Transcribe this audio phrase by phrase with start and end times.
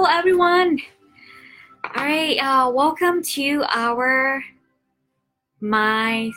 [0.00, 0.80] Hello, everyone.
[1.84, 4.42] All right, uh, welcome to our
[5.60, 6.32] my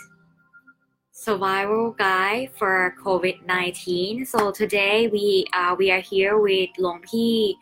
[1.14, 4.28] survival guide for COVID-19.
[4.28, 7.54] So today we uh, we are here with Long Pi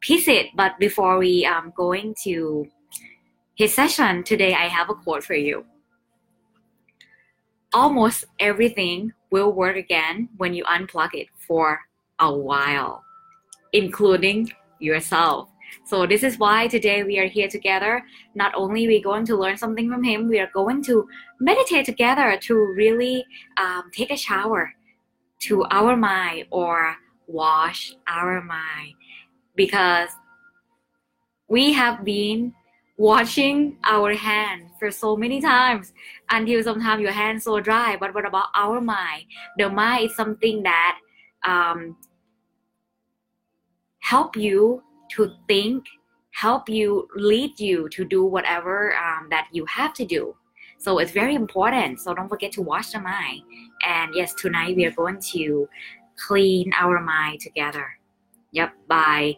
[0.00, 2.66] Pisit, but before we um going to
[3.54, 5.66] his session today, I have a quote for you.
[7.74, 11.78] Almost everything will work again when you unplug it for
[12.18, 13.04] a while,
[13.74, 14.50] including
[14.82, 15.48] yourself.
[15.84, 18.02] So this is why today we are here together.
[18.34, 21.06] Not only we going to learn something from him, we are going to
[21.40, 23.24] meditate together to really
[23.56, 24.72] um, take a shower
[25.40, 26.94] to our mind or
[27.26, 28.94] wash our mind
[29.56, 30.10] because
[31.48, 32.54] we have been
[32.96, 35.92] washing our hand for so many times
[36.30, 37.96] until sometimes your hands so dry.
[37.98, 39.24] But what about our mind?
[39.58, 40.98] The mind is something that
[41.44, 41.96] um,
[44.02, 45.84] help you to think,
[46.32, 50.34] help you, lead you to do whatever um, that you have to do.
[50.78, 52.00] So it's very important.
[52.00, 53.42] So don't forget to wash the mind.
[53.86, 55.68] And yes, tonight we are going to
[56.26, 57.86] clean our mind together.
[58.50, 59.36] Yep, by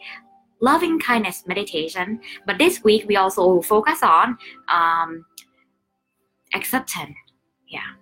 [0.61, 2.21] loving kindness meditation.
[2.47, 4.39] But this week we also focus on
[4.73, 5.25] um,
[6.55, 7.15] acceptance.
[7.69, 7.93] Yeah,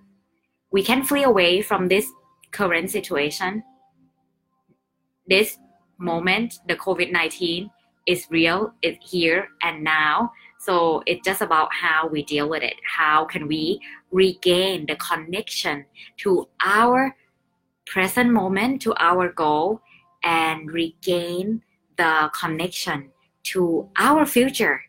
[0.71, 2.07] we can flee away from this
[2.53, 3.65] current situation.
[5.27, 5.59] This
[6.03, 7.71] moment, the COVID 19
[8.07, 10.33] is real, it's here and now.
[10.59, 12.75] So it's just about how we deal with it.
[12.87, 15.87] How can we regain the connection
[16.19, 17.17] to our
[17.87, 19.81] present moment, to our goal,
[20.23, 21.63] and regain
[21.97, 23.11] the connection
[23.45, 24.83] to our future?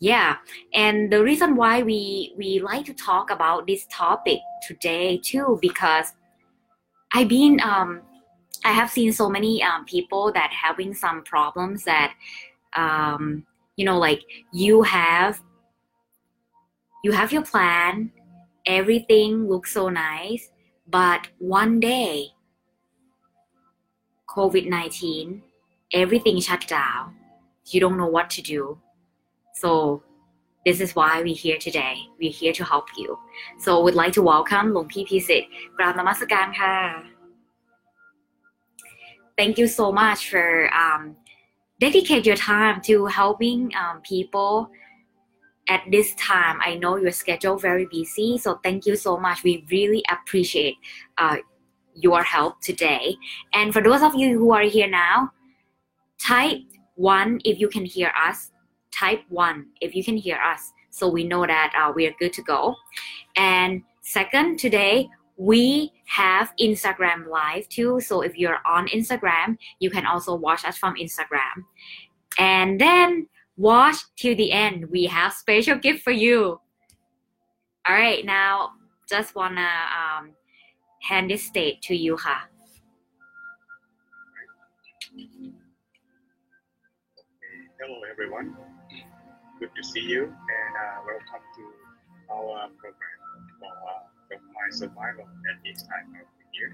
[0.00, 0.36] Yeah,
[0.74, 6.14] and the reason why we we like to talk about this topic today too, because
[7.14, 8.00] I've been um,
[8.65, 12.13] I have seen so many um, people that having some problems that
[12.73, 13.45] um,
[13.77, 14.21] you know like
[14.51, 15.41] you have
[17.03, 18.11] you have your plan
[18.65, 20.49] everything looks so nice
[20.87, 22.27] but one day
[24.27, 25.41] covid-19
[25.93, 27.15] everything shut down
[27.67, 28.77] you don't know what to do
[29.53, 30.03] so
[30.65, 33.17] this is why we're here today we're here to help you
[33.57, 37.10] so we'd like to welcome หลวงพี่พิสิทธิ์กราบนมัสการค่ะ
[39.42, 41.16] thank you so much for um,
[41.80, 44.70] dedicate your time to helping um, people
[45.68, 46.60] at this time.
[46.60, 49.42] I know your schedule very busy, so thank you so much.
[49.42, 50.76] We really appreciate
[51.18, 51.38] uh,
[51.96, 53.16] your help today.
[53.52, 55.32] And for those of you who are here now,
[56.20, 56.62] type
[56.94, 58.52] one if you can hear us.
[58.92, 62.32] Type one if you can hear us, so we know that uh, we are good
[62.34, 62.76] to go.
[63.34, 68.00] And second, today we have Instagram live too.
[68.00, 71.64] So if you're on Instagram, you can also watch us from Instagram.
[72.38, 74.90] And then watch till the end.
[74.90, 76.60] We have special gift for you.
[77.86, 78.70] All right, now
[79.08, 80.30] just wanna um,
[81.02, 82.46] hand this stage to you, ha.
[87.80, 88.56] Hello, everyone.
[89.58, 93.12] Good to see you, and uh, welcome to our program
[94.32, 96.72] uh, My Survival at this time of the year.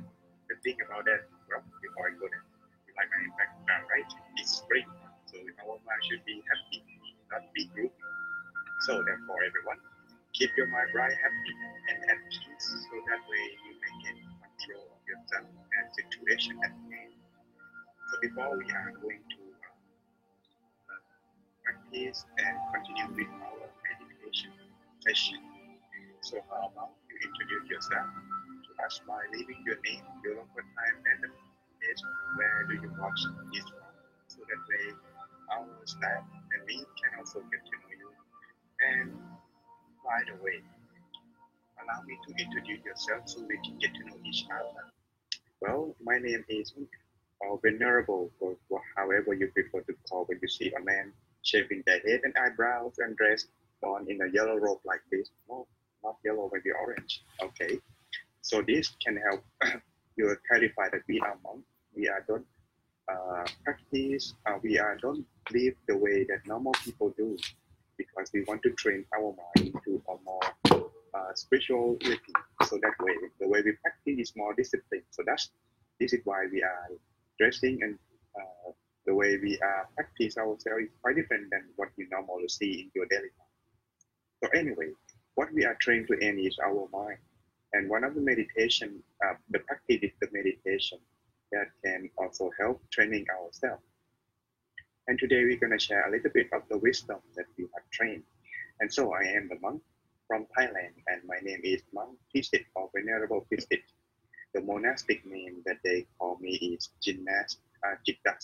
[0.49, 2.45] The thing about that, well, before I go there,
[2.87, 4.11] you like my background, right?
[4.39, 4.87] It's spring,
[5.27, 6.81] so mind should be happy,
[7.31, 7.93] not be gloomy.
[8.87, 9.81] So, therefore, everyone,
[10.33, 11.53] keep your mind bright, happy,
[11.91, 16.73] and at peace, so that way you may get control of yourself and situation at
[16.73, 17.13] hand.
[18.09, 19.43] So, before we are going to
[20.89, 21.03] uh,
[21.65, 24.53] practice and continue with our meditation
[25.01, 25.41] session.
[26.21, 26.93] So how about
[27.23, 28.09] introduce yourself
[28.65, 32.03] to us by leaving your name, your local time, and the place
[32.37, 33.21] where do you watch
[33.53, 33.93] this from,
[34.29, 34.95] so that way
[35.53, 36.23] our staff
[36.55, 38.11] and me can also get to know you.
[38.85, 39.13] And
[40.05, 40.63] by the way,
[41.83, 44.93] allow me to introduce yourself so we can get to know each other.
[45.61, 46.75] Well, my name is
[47.41, 48.57] or venerable, or
[48.97, 51.13] however you prefer to call when you see a man
[51.43, 53.49] shaving their head and eyebrows and dressed
[53.83, 55.31] on in a yellow robe like this.
[55.49, 55.67] No,
[56.03, 57.23] not yellow, maybe orange.
[57.43, 57.79] Okay.
[58.43, 59.45] So this can help
[60.17, 61.65] you clarify that we are monk.
[61.95, 62.47] We are don't
[63.11, 64.35] uh, practice.
[64.47, 67.37] Uh, we are don't live the way that normal people do,
[67.97, 72.19] because we want to train our mind to a more uh, spirituality.
[72.65, 75.05] So that way, the way we practice is more disciplined.
[75.11, 75.51] So that's
[76.01, 76.89] this is why we are
[77.39, 77.99] dressing and
[78.39, 78.71] uh,
[79.07, 82.91] the way we uh, practice ourselves is quite different than what you normally see in
[82.95, 84.45] your daily life.
[84.45, 84.93] So anyway,
[85.39, 87.19] what we are trying to end is our mind.
[87.73, 90.99] And one of the meditation, uh, the practice is the meditation
[91.53, 93.85] that can also help training ourselves.
[95.07, 97.87] And today we're going to share a little bit of the wisdom that we have
[97.93, 98.25] trained.
[98.81, 99.81] And so I am the monk
[100.27, 103.85] from Thailand, and my name is Monk Pisit or Venerable Pisit.
[104.55, 108.35] The monastic name that they call me is Jinnas uh, Jitta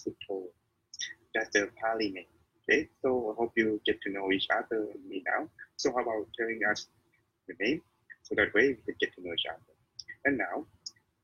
[1.35, 2.34] That's the Pali name.
[2.69, 5.49] Okay, so I hope you get to know each other and me now.
[5.77, 6.87] So how about telling us
[7.47, 7.83] the name
[8.23, 9.61] so that way we can get to know each other.
[10.25, 10.67] And now,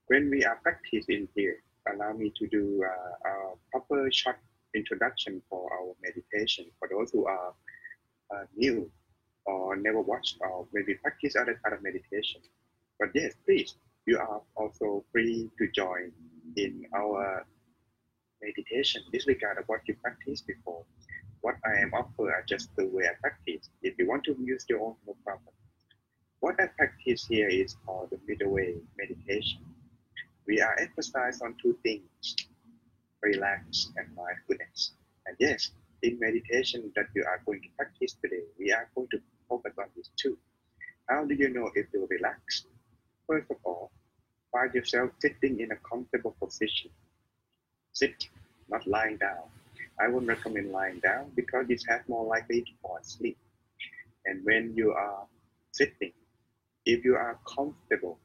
[0.08, 3.32] when we are practicing here, allow me to do uh, a
[3.70, 4.36] proper short
[4.74, 7.54] introduction for our meditation for those who are
[8.34, 8.90] uh, new
[9.46, 12.42] or never watched or maybe practice other kind of meditation.
[12.98, 13.76] But yes, please,
[14.06, 16.12] you are also free to join
[16.56, 17.46] in our
[18.42, 20.84] meditation, disregard of what you practiced before.
[21.40, 23.70] What I am offer are just the way I practice.
[23.82, 25.54] If you want to use your own, no problem.
[26.40, 29.60] What I practice here is called the middle way meditation.
[30.46, 32.36] We are emphasized on two things,
[33.22, 34.92] relax and mindfulness.
[35.26, 35.70] And yes,
[36.02, 39.86] in meditation that you are going to practice today, we are going to focus on
[39.94, 40.36] these two.
[41.08, 42.66] How do you know if you're relaxed?
[43.26, 43.90] First of all,
[44.52, 46.90] find yourself sitting in a comfortable position.
[47.92, 48.28] Sit,
[48.68, 49.44] not lying down.
[49.98, 53.36] I wouldn't recommend lying down because it has more likely to fall asleep.
[54.26, 55.26] And when you are
[55.72, 56.12] sitting,
[56.86, 58.18] if you are comfortable,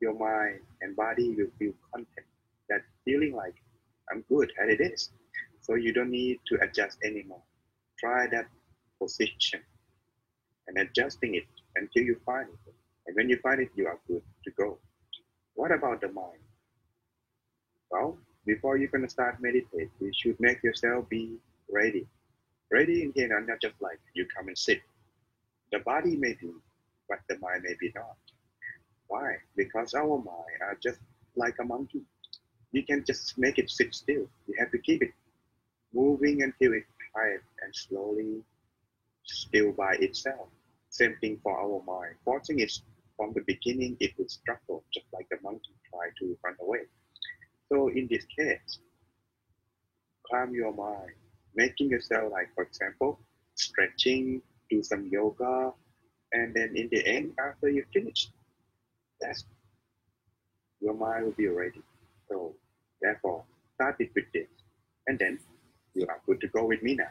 [0.00, 2.26] your mind and body will feel content,
[2.68, 3.54] that feeling like
[4.10, 5.10] I'm good as it is.
[5.60, 7.42] So you don't need to adjust anymore.
[7.98, 8.46] Try that
[9.00, 9.60] position
[10.66, 11.46] and adjusting it
[11.76, 12.74] until you find it.
[13.06, 14.78] And when you find it, you are good to go.
[15.54, 16.40] What about the mind?
[17.90, 21.36] Well, before you're going to start meditate, you should make yourself be
[21.70, 22.06] ready.
[22.72, 24.80] Ready in here, not just like you come and sit.
[25.70, 26.50] The body may be,
[27.08, 28.16] but the mind may be not.
[29.06, 29.36] Why?
[29.54, 30.98] Because our mind are just
[31.36, 32.02] like a monkey.
[32.72, 34.26] You can just make it sit still.
[34.46, 35.12] You have to keep it
[35.92, 38.42] moving until it's quiet and slowly
[39.24, 40.48] still by itself.
[40.88, 42.14] Same thing for our mind.
[42.24, 42.72] Forcing it
[43.16, 46.80] from the beginning, it will struggle, just like the monkey try to run away.
[47.70, 48.78] So in this case,
[50.30, 51.12] calm your mind,
[51.54, 53.20] making yourself like, for example,
[53.54, 55.72] stretching, do some yoga,
[56.32, 58.28] and then in the end, after you finish,
[59.20, 59.44] that's
[60.80, 61.82] your mind will be ready.
[62.28, 62.54] So
[63.00, 63.44] therefore,
[63.74, 64.48] start it with this,
[65.06, 65.38] and then
[65.94, 67.10] you are good to go with me now.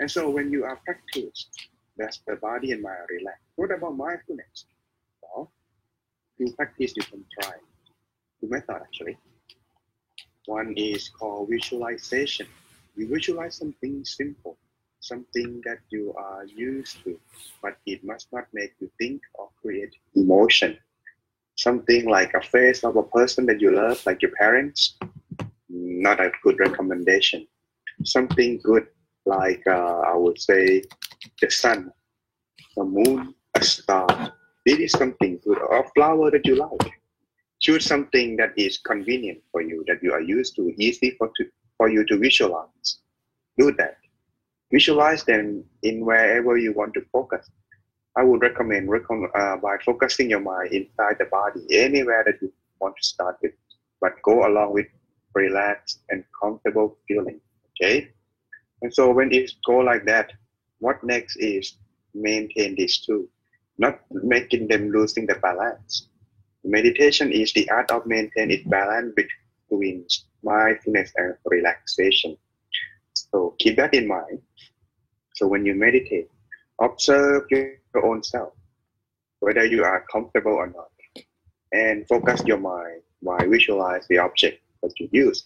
[0.00, 3.44] And so when you are practiced, that's the body and mind are relaxed.
[3.56, 4.66] What about mindfulness?
[5.22, 5.52] Well,
[6.38, 7.52] to practice, you can try
[8.40, 9.18] two methods actually.
[10.46, 12.46] One is called visualization.
[12.96, 14.58] You visualize something simple,
[15.00, 17.18] something that you are used to,
[17.62, 20.76] but it must not make you think or create emotion.
[21.56, 24.98] Something like a face of a person that you love, like your parents,
[25.68, 27.46] not a good recommendation.
[28.04, 28.86] Something good,
[29.26, 30.82] like uh, I would say
[31.40, 31.92] the sun,
[32.76, 34.32] the moon, a star.
[34.64, 37.01] Is something good, or a flower that you like
[37.62, 41.46] choose something that is convenient for you, that you are used to, easy for, to,
[41.78, 42.98] for you to visualize.
[43.56, 43.96] Do that.
[44.72, 47.48] Visualize them in wherever you want to focus.
[48.16, 52.96] I would recommend uh, by focusing your mind inside the body, anywhere that you want
[52.96, 53.52] to start with,
[54.00, 54.86] but go along with
[55.34, 57.40] relaxed and comfortable feeling.
[57.70, 58.08] Okay?
[58.82, 60.32] And so when it go like that,
[60.80, 61.76] what next is
[62.12, 63.28] maintain these two,
[63.78, 66.08] not making them losing the balance.
[66.64, 70.06] Meditation is the art of maintaining balance between
[70.44, 72.36] mindfulness and relaxation.
[73.14, 74.40] So keep that in mind.
[75.34, 76.30] So when you meditate,
[76.80, 78.52] observe your own self,
[79.40, 80.90] whether you are comfortable or not,
[81.72, 85.44] and focus your mind while visualize the object that you used.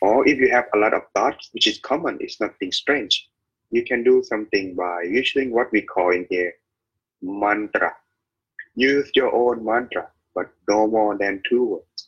[0.00, 3.28] Or if you have a lot of thoughts, which is common, it's nothing strange.
[3.72, 6.52] You can do something by using what we call in here
[7.22, 7.92] mantra.
[8.76, 12.00] Use your own mantra but no more than two words.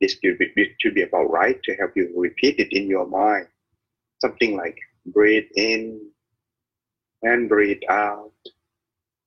[0.00, 3.46] This should be, should be about right to help you repeat it in your mind.
[4.18, 6.00] Something like breathe in
[7.22, 8.32] and breathe out.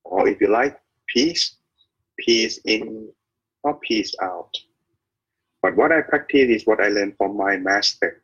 [0.04, 1.56] Or if you like, peace,
[2.20, 3.08] peace in
[3.64, 4.54] or peace out.
[5.62, 8.24] But what I practice is what I learned from my master.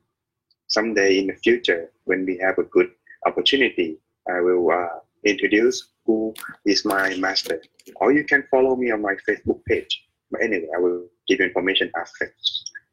[0.67, 2.91] Someday in the future, when we have a good
[3.25, 6.33] opportunity, I will uh, introduce who
[6.65, 7.61] is my master.
[7.95, 10.08] Or you can follow me on my Facebook page.
[10.31, 12.33] But anyway, I will give you information after.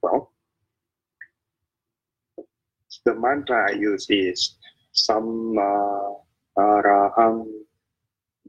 [0.02, 0.32] Well,
[3.04, 4.56] the mantra I use is
[4.94, 6.16] Samma
[6.58, 7.46] Arahang.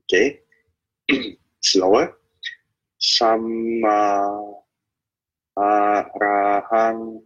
[0.03, 0.39] Okay,
[1.62, 2.15] slower.
[3.00, 4.53] Samma
[5.58, 7.22] Arahang.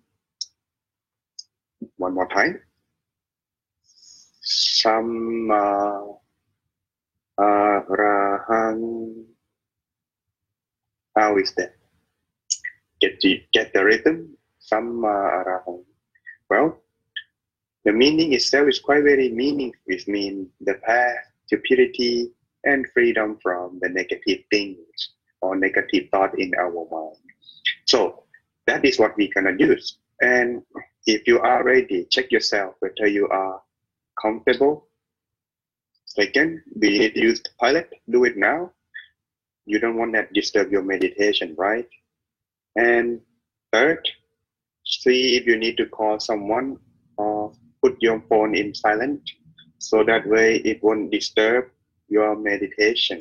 [1.98, 2.60] One more time.
[4.44, 6.18] Samma
[7.40, 9.31] Arahang.
[11.16, 11.76] How is that?
[13.00, 14.38] Get the, get the rhythm?
[14.62, 15.84] Samma uh, Arahang.
[16.50, 16.78] Well,
[17.84, 22.32] the meaning itself is quite very meaning, which means the path to purity
[22.64, 24.78] and freedom from the negative things
[25.42, 27.18] or negative thought in our mind.
[27.88, 28.24] So
[28.68, 29.98] that is what we're gonna use.
[30.22, 30.62] And
[31.08, 33.62] if you are ready, check yourself whether you are
[34.22, 34.88] comfortable.
[36.06, 37.90] Second, we need to use the pilot.
[38.10, 38.72] Do it now.
[39.66, 41.88] You don't want that disturb your meditation, right?
[42.76, 43.22] And
[43.72, 44.08] third,
[44.86, 46.78] see if you need to call someone
[47.18, 49.22] or put your phone in silent
[49.78, 51.66] so that way it won't disturb
[52.08, 53.20] your meditation.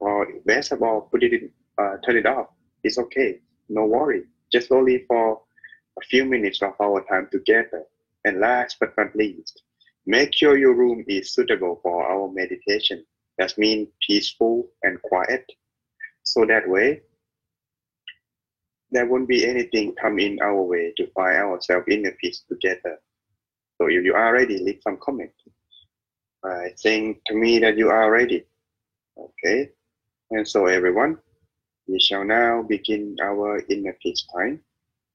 [0.00, 2.48] Or best of all, put it in, uh, turn it off.
[2.82, 3.40] It's okay.
[3.68, 4.24] No worry.
[4.52, 5.40] Just only for
[5.98, 7.84] a few minutes of our time together.
[8.24, 9.62] And last but not least,
[10.06, 13.04] make sure your room is suitable for our meditation.
[13.38, 15.44] That means peaceful and quiet.
[16.22, 17.02] So that way,
[18.90, 23.00] there won't be anything come in our way to find ourselves in a peace together.
[23.80, 25.32] So if you are ready, leave some comment.
[26.44, 28.44] I think to me that you are ready.
[29.18, 29.70] Okay.
[30.30, 31.18] And so everyone,
[31.86, 34.60] we shall now begin our inner peace time.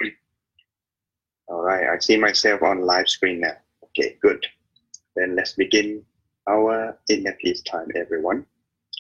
[1.48, 3.58] All right, I see myself on live screen now.
[3.84, 4.46] Okay, good.
[5.16, 6.04] Then let's begin
[6.48, 8.46] our inner peace time, everyone.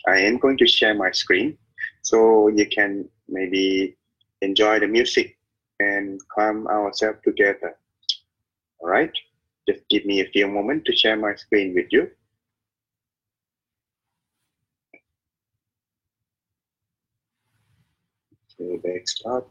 [0.07, 1.57] I am going to share my screen
[2.03, 3.95] so you can maybe
[4.41, 5.37] enjoy the music
[5.79, 7.75] and calm ourselves together.
[8.79, 9.11] All right,
[9.69, 12.09] just give me a few moments to share my screen with you.
[18.47, 19.45] So back start.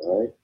[0.00, 0.39] All right.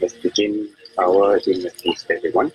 [0.00, 2.52] Let's begin our peace, everyone.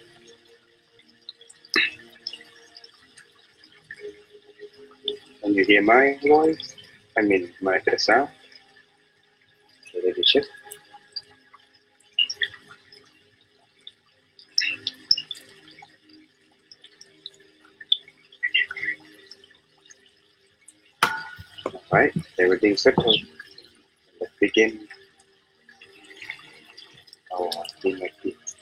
[5.42, 6.78] Can you hear my voice?
[7.20, 8.30] I mean, my the sound.
[9.92, 10.44] So let me check.
[21.92, 23.18] Alright, everything's settled.
[24.22, 24.88] Let's begin
[27.38, 27.50] our
[27.84, 28.56] inner peace.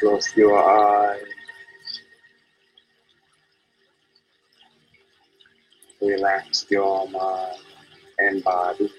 [0.00, 1.33] Close your eyes.
[6.00, 7.58] Relax your mind
[8.18, 8.92] and body.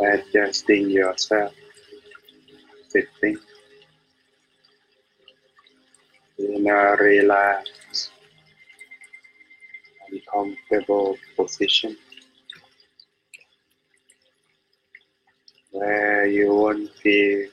[0.00, 1.52] Adjusting yourself,
[2.88, 3.38] sitting.
[6.38, 8.10] In a relaxed
[10.08, 11.96] and comfortable position.
[15.72, 17.48] Where you won't feel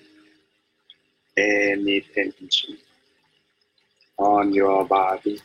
[1.38, 2.78] any tension
[4.18, 5.40] on your body.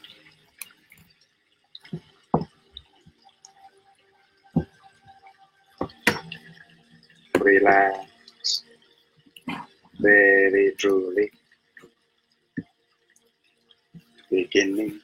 [7.38, 8.62] Relax
[10.00, 11.30] very truly,
[14.30, 15.00] beginning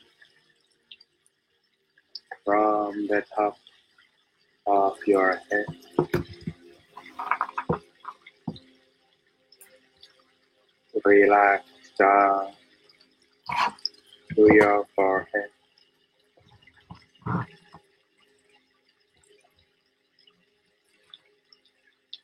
[2.44, 3.56] from the top
[4.66, 5.66] of your head.
[11.04, 11.64] Relax
[11.98, 12.52] down
[14.34, 15.50] to your forehead.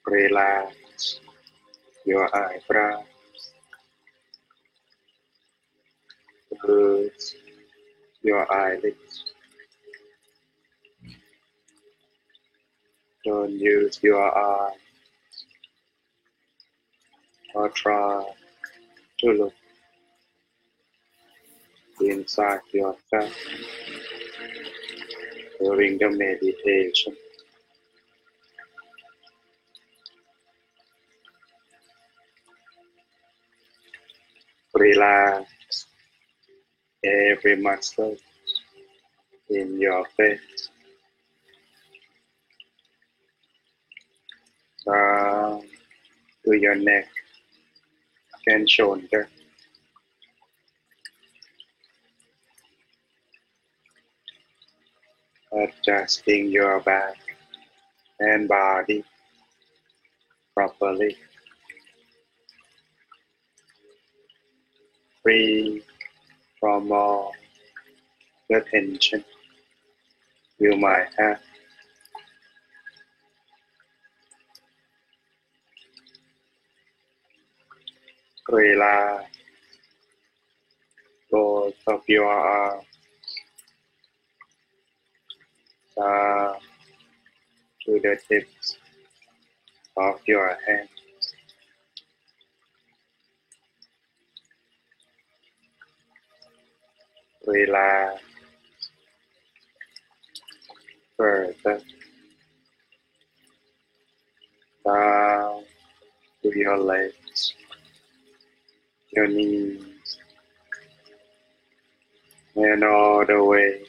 [0.06, 1.20] Relax
[2.04, 3.04] your eyebrows.
[6.60, 7.34] Close
[8.22, 9.34] your eyelids.
[13.24, 14.76] Don't use your eyes
[17.54, 18.24] or try
[19.20, 19.54] to look
[22.10, 23.34] inside yourself
[25.60, 27.16] during the meditation.
[34.74, 35.86] Relax
[37.04, 38.16] every muscle
[39.48, 40.68] in your face.
[44.86, 45.62] Down
[46.44, 47.08] to your neck
[48.46, 49.28] and shoulder.
[55.56, 57.14] Adjusting your back
[58.18, 59.04] and body
[60.52, 61.16] properly.
[65.22, 65.82] Free
[66.58, 67.32] from all
[68.50, 69.24] the tension
[70.58, 71.40] you might have.
[78.48, 79.26] Relax
[81.30, 82.93] both of your arms
[85.96, 86.54] Uh, down
[87.86, 88.76] to the tips
[89.96, 90.88] of your hands.
[97.46, 98.22] Relax.
[101.16, 101.80] Further.
[104.84, 105.62] Down
[106.42, 107.54] to your legs,
[109.12, 110.18] your knees,
[112.56, 113.86] and all the way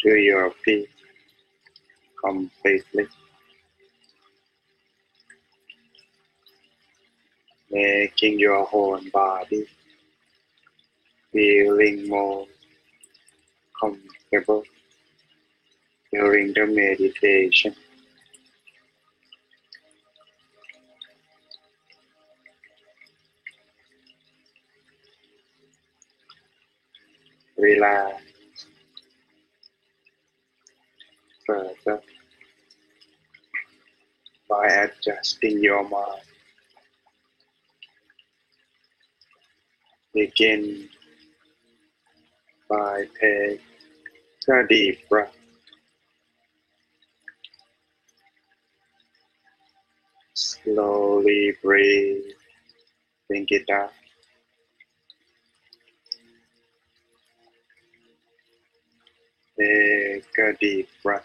[0.00, 0.88] to your feet
[2.22, 3.06] completely.
[7.70, 9.66] Making your whole body
[11.32, 12.46] feeling more
[13.78, 14.64] comfortable
[16.12, 17.74] during the meditation.
[27.58, 28.25] Relax
[31.46, 32.02] further
[34.48, 36.22] by adjusting your mind.
[40.14, 40.88] Begin
[42.68, 43.60] by taking
[44.48, 45.36] a deep breath.
[50.34, 52.24] Slowly breathe,
[53.28, 53.92] think it out.
[59.58, 61.24] Take a deep breath.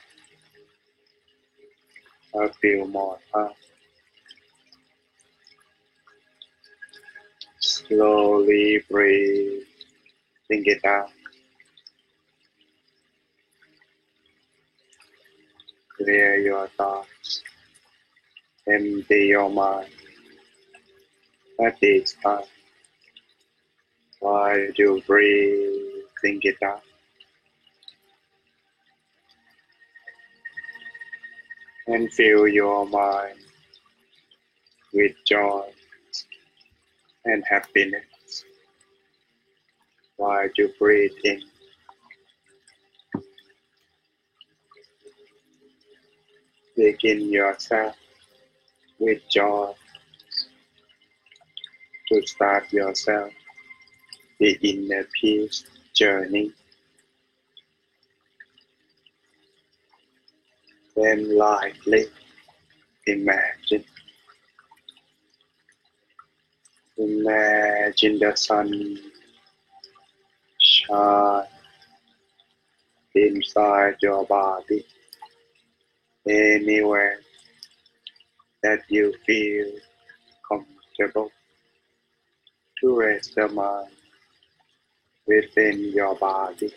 [2.33, 3.55] A few more times.
[7.59, 9.63] Slowly breathe,
[10.47, 11.11] think it out.
[15.97, 17.43] Clear your thoughts.
[18.67, 19.89] Empty your mind.
[21.59, 22.45] At this time,
[24.19, 26.81] while you breathe, think it out.
[31.91, 33.37] And fill your mind
[34.93, 35.69] with joy
[37.25, 38.45] and happiness
[40.15, 41.41] while you breathe in.
[46.77, 47.97] Begin yourself
[48.97, 49.73] with joy
[52.07, 53.33] to start yourself
[54.39, 56.53] the inner peace journey.
[61.01, 62.05] Then lightly
[63.07, 63.83] imagine.
[66.95, 68.99] Imagine the sun
[70.59, 71.45] shine
[73.15, 74.85] inside your body
[76.29, 77.19] anywhere
[78.61, 79.71] that you feel
[80.47, 81.31] comfortable
[82.79, 83.89] to rest the mind
[85.25, 86.71] within your body.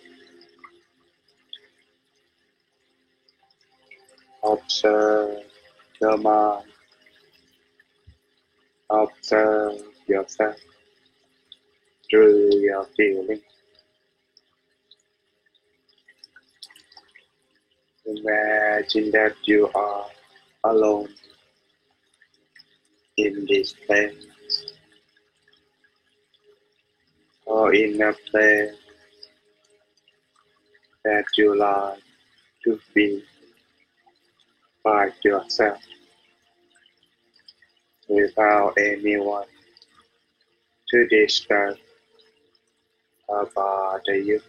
[4.45, 5.43] Observe
[6.01, 6.67] the mind.
[8.91, 10.57] Observe yourself
[12.11, 13.41] through your feeling.
[18.07, 20.07] Imagine that you are
[20.65, 21.09] alone
[23.17, 24.27] in this place
[27.47, 28.77] or in a place
[31.05, 31.99] that you like
[32.65, 33.25] to be
[34.85, 35.79] by yourself
[38.09, 39.47] without anyone
[40.91, 41.77] to disturb
[43.55, 44.41] bother you.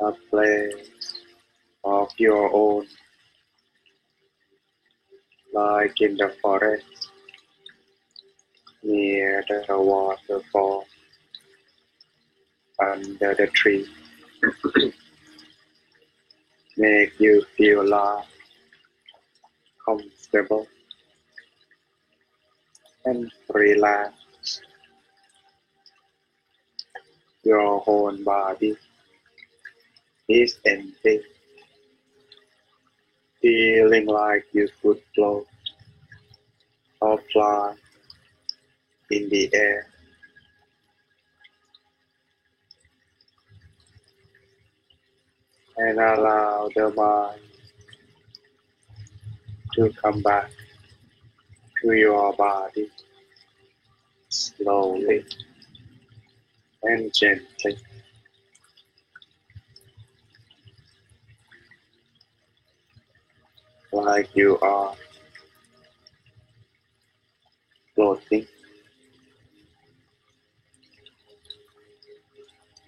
[0.00, 0.90] A place
[1.84, 2.86] of your own
[5.52, 7.10] like in the forest
[8.82, 10.84] near the waterfall
[12.78, 13.86] under the tree
[16.76, 18.26] make you feel like
[19.84, 20.66] comfortable
[23.04, 24.60] and relaxed
[27.44, 28.76] your whole body
[30.28, 31.20] is empty
[33.40, 35.46] feeling like you could float
[37.00, 37.74] or fly
[39.10, 39.86] in the air.
[45.78, 47.40] And allow the mind
[49.74, 50.50] to come back
[51.82, 52.90] to your body
[54.28, 55.24] slowly
[56.82, 57.78] and gently.
[63.92, 64.94] Like you are
[67.94, 68.46] floating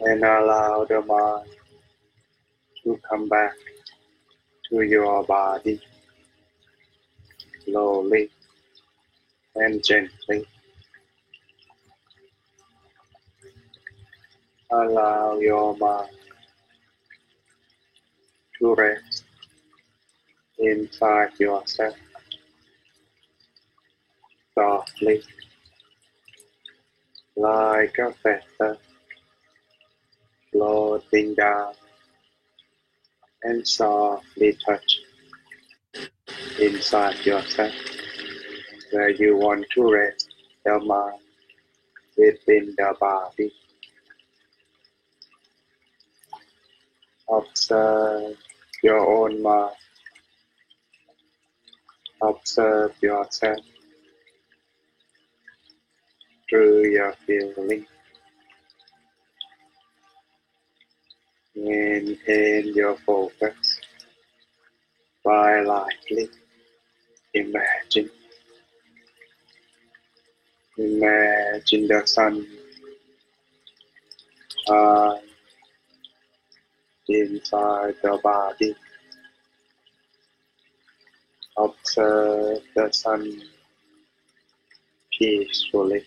[0.01, 1.51] and allow the mind
[2.85, 3.55] to come back
[4.69, 5.81] to your body
[7.65, 8.31] slowly
[9.55, 10.47] and gently.
[14.71, 16.11] Allow your mind
[18.59, 19.25] to rest
[20.59, 21.97] inside yourself
[24.55, 25.23] softly
[27.37, 28.77] like a feather
[30.51, 31.73] floating down
[33.43, 35.01] and softly touch
[36.61, 37.73] inside yourself
[38.91, 41.21] where you want to rest the mind
[42.17, 43.53] within the body.
[47.31, 48.37] Observe
[48.83, 49.75] your own mind.
[52.23, 53.59] Observe yourself
[56.49, 57.87] through your feeling.
[61.61, 63.81] Maintain your focus
[65.25, 66.29] by lightly
[67.35, 68.09] imagine.
[70.79, 72.47] Imagine the sun
[74.69, 75.19] shine
[77.09, 78.77] inside the body.
[81.57, 83.43] Observe the sun
[85.19, 86.05] peacefully.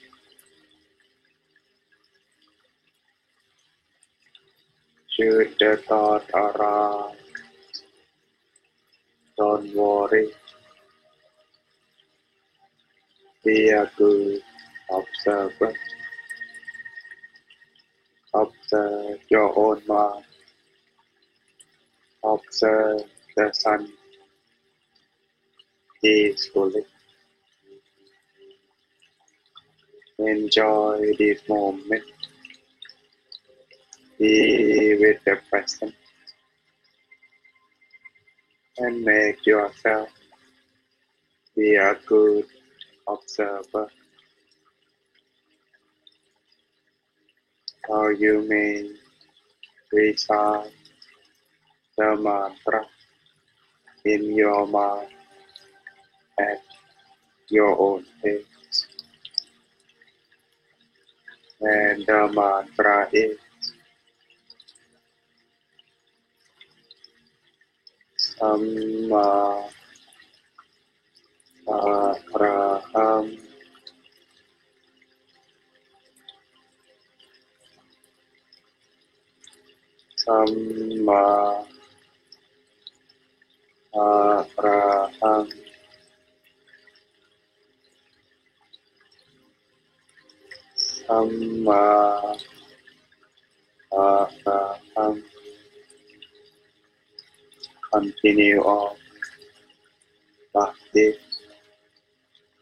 [5.22, 7.16] The thought arise,
[9.38, 10.32] don't worry.
[13.46, 14.42] Be a good
[14.92, 15.76] observer.
[18.34, 20.26] Observe your own mind.
[22.24, 23.04] Observe
[23.38, 23.94] the sun
[26.02, 26.84] peacefully.
[30.18, 32.04] Enjoy this moment.
[34.22, 35.96] Be with the present
[38.78, 40.10] and make yourself
[41.56, 42.46] be a good
[43.08, 43.88] observer.
[47.90, 48.92] Or you may
[49.92, 50.72] recite
[51.98, 52.86] the mantra
[54.06, 55.10] in your mind
[56.40, 56.62] at
[57.50, 58.86] your own pace.
[61.60, 63.40] And the mantra is
[68.42, 69.62] Samma
[71.70, 73.38] Araham
[80.18, 81.22] Samma
[83.94, 85.46] Araham
[91.06, 91.86] Samma
[93.94, 95.31] Araham
[97.94, 98.96] Continue on.
[100.94, 101.18] This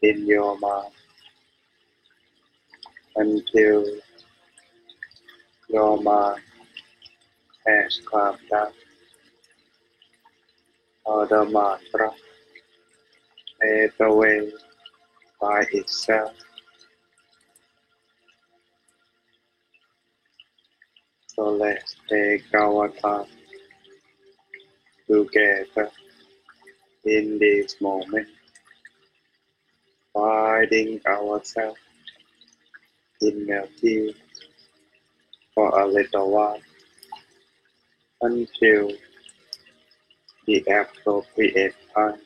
[0.02, 0.92] in your mind.
[3.16, 3.84] Until
[5.68, 6.42] your mind
[7.66, 8.72] has calmed down.
[11.04, 12.10] Or the mantra
[13.60, 14.52] fades away
[15.40, 16.32] by itself.
[21.26, 23.26] So let's take our time
[25.10, 25.90] together
[27.04, 28.28] in this moment,
[30.14, 31.80] finding ourselves
[33.20, 34.12] in melting
[35.54, 36.60] for a little while
[38.22, 38.92] until
[40.46, 42.20] the appropriate time.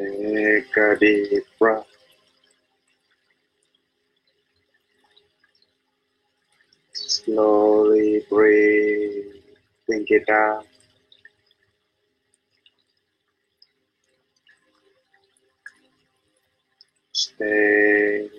[0.00, 1.84] Take a deep breath.
[6.94, 9.42] Slowly breathe.
[9.86, 10.64] Think it out.
[17.12, 18.30] Stay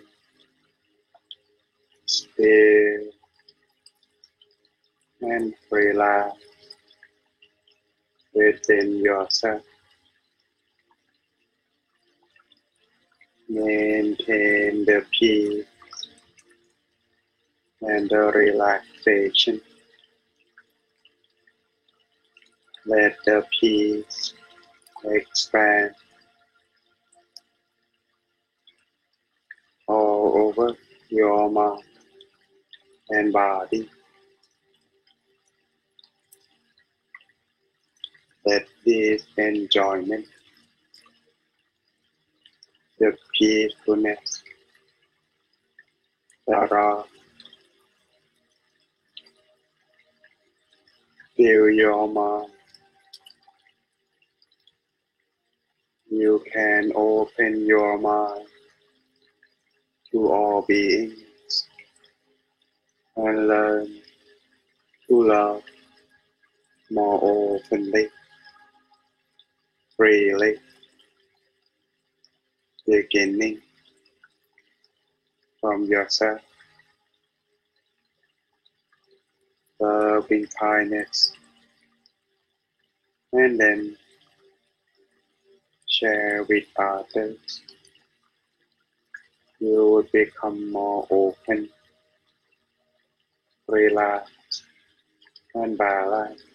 [2.07, 3.11] still
[5.21, 6.37] and relax
[8.33, 9.61] within yourself.
[13.53, 15.65] Maintain the peace
[17.81, 19.61] and the relaxation.
[22.85, 24.33] Let the peace
[25.03, 25.93] expand
[29.87, 30.75] all over
[31.09, 31.83] your mind
[33.09, 33.89] and body.
[38.45, 40.25] Let this enjoyment,
[42.99, 44.43] the peacefulness,
[46.47, 46.67] the
[51.37, 52.51] fill your mind.
[56.09, 58.47] You can open your mind
[60.11, 61.23] to all beings
[63.15, 63.87] and learn
[65.07, 65.63] to love
[66.91, 68.09] more openly,
[69.95, 70.55] freely,
[72.85, 73.61] beginning
[75.61, 76.41] from yourself.
[79.81, 81.33] Uh, loving kindness,
[83.33, 83.97] and then
[85.89, 87.61] share with others.
[89.59, 91.69] You will become more open,
[93.67, 94.63] relaxed,
[95.55, 96.45] and balanced,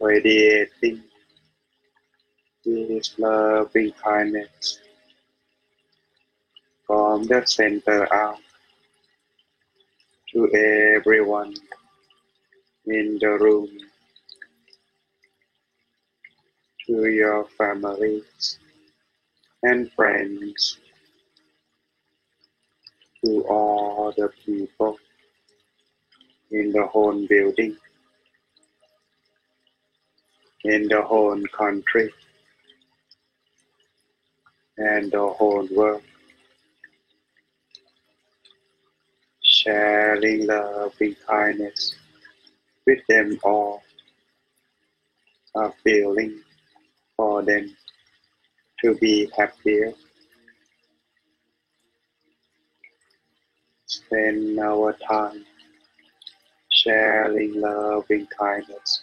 [0.00, 1.04] radiating
[2.64, 4.80] this loving kindness
[6.84, 8.40] from the center out
[10.38, 10.54] to
[10.94, 11.52] everyone
[12.86, 13.68] in the room,
[16.86, 18.60] to your families
[19.64, 20.78] and friends,
[23.24, 24.96] to all the people
[26.52, 27.76] in the whole building,
[30.62, 32.12] in the whole country,
[34.76, 36.07] and the whole world.
[39.58, 41.96] Sharing loving kindness
[42.86, 43.82] with them all,
[45.56, 46.40] a feeling
[47.16, 47.76] for them
[48.80, 49.92] to be happier.
[53.86, 55.44] Spend our time
[56.70, 59.02] sharing loving kindness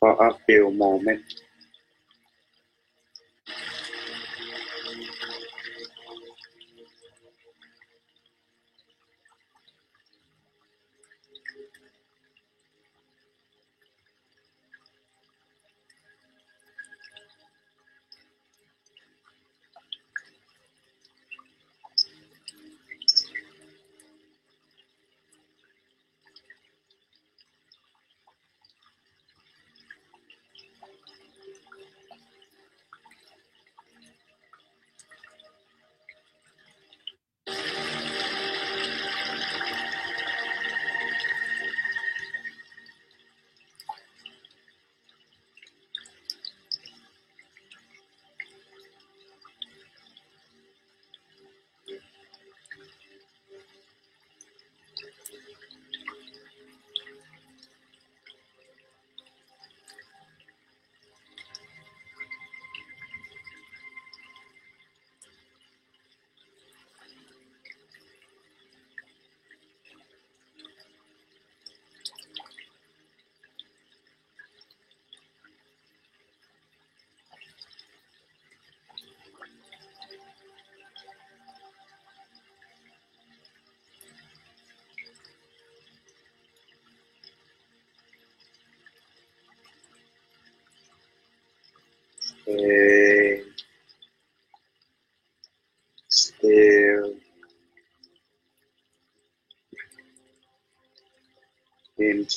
[0.00, 1.43] for a few moments.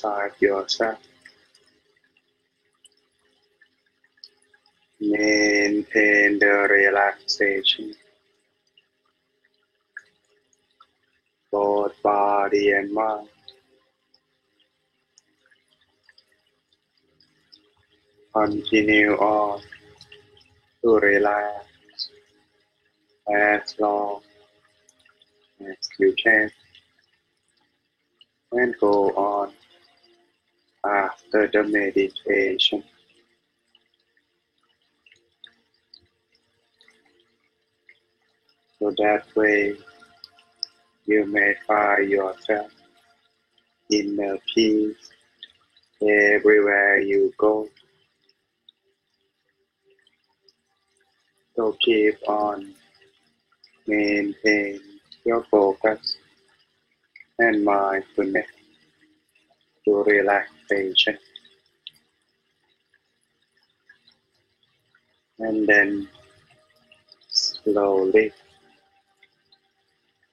[0.08, 1.00] Inside yourself.
[5.00, 7.94] Maintain the relaxation,
[11.52, 13.30] both body and mind.
[18.34, 19.60] continue on
[20.84, 21.66] to relax.
[23.36, 24.22] As long
[25.60, 26.52] as you can.
[28.52, 29.52] And go on
[30.88, 32.84] after the meditation.
[38.80, 39.76] So that way
[41.06, 42.72] you may find yourself
[43.90, 45.10] in a peace
[46.02, 47.68] everywhere you go.
[51.56, 52.76] So keep on
[53.88, 54.80] maintaining
[55.26, 56.18] your focus
[57.40, 58.48] and mindfulness
[59.88, 61.18] to relaxation.
[65.40, 66.10] And then
[67.30, 68.34] slowly,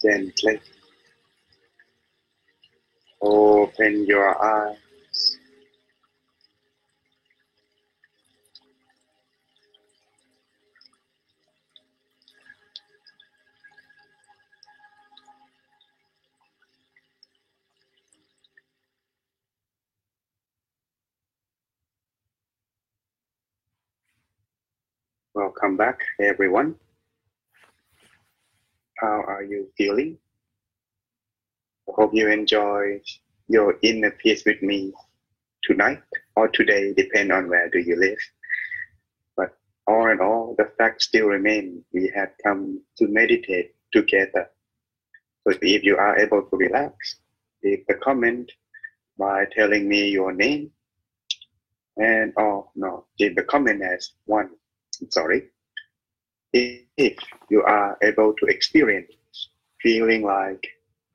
[0.02, 0.60] gently
[3.22, 4.83] open your eyes
[25.54, 26.74] Welcome back, everyone.
[28.98, 30.18] How are you feeling?
[31.88, 33.00] I hope you enjoy
[33.46, 34.92] your inner peace with me
[35.62, 36.02] tonight
[36.34, 38.18] or today, depend on where do you live.
[39.36, 41.84] But all in all, the fact still remain.
[41.92, 44.50] We have come to meditate together.
[45.46, 47.20] So if you are able to relax,
[47.62, 48.50] leave a comment
[49.16, 50.72] by telling me your name
[51.96, 54.50] and oh no, leave the comment as one
[55.10, 55.44] sorry,
[56.52, 57.18] if
[57.50, 59.12] you are able to experience
[59.82, 60.66] feeling like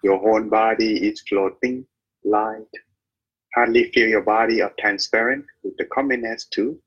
[0.03, 1.85] your whole body is floating
[2.23, 2.67] light,
[3.55, 6.79] hardly feel your body of transparent with the combination two.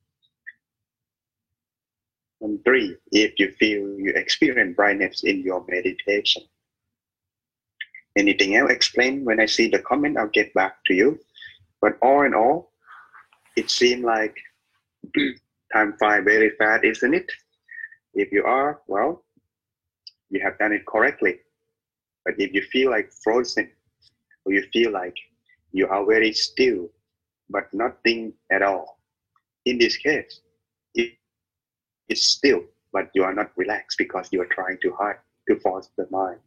[2.41, 6.43] And three, if you feel you experience brightness in your meditation.
[8.17, 11.19] Anything else explain when I see the comment, I'll get back to you.
[11.81, 12.73] But all in all,
[13.57, 14.37] it seemed like
[15.73, 17.31] time fly very fast, isn't it?
[18.15, 19.25] If you are, well,
[20.31, 21.41] you have done it correctly.
[22.25, 23.71] But if you feel like frozen,
[24.45, 25.17] or you feel like
[25.73, 26.89] you are very still,
[27.51, 28.99] but nothing at all,
[29.65, 30.41] in this case,
[30.95, 31.13] it
[32.09, 32.63] is still,
[32.93, 35.17] but you are not relaxed because you are trying too hard
[35.49, 36.39] to force the mind.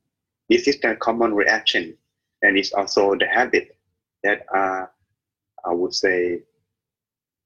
[0.49, 1.97] This is the common reaction,
[2.41, 3.75] and it's also the habit
[4.23, 4.85] that uh,
[5.65, 6.41] I would say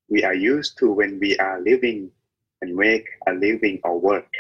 [0.10, 2.12] we are used to when we are living
[2.62, 4.32] and make a living or work.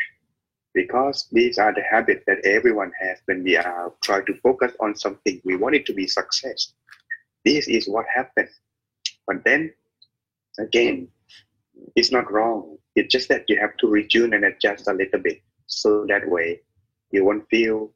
[0.73, 4.95] Because these are the habits that everyone has when we are trying to focus on
[4.95, 5.41] something.
[5.43, 6.73] We want it to be success.
[7.43, 8.51] This is what happens.
[9.25, 9.73] But then
[10.59, 11.07] again
[11.95, 12.77] it's not wrong.
[12.95, 15.41] It's just that you have to retune and adjust a little bit.
[15.67, 16.61] So that way
[17.11, 17.91] you won't feel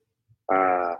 [0.53, 0.95] uh,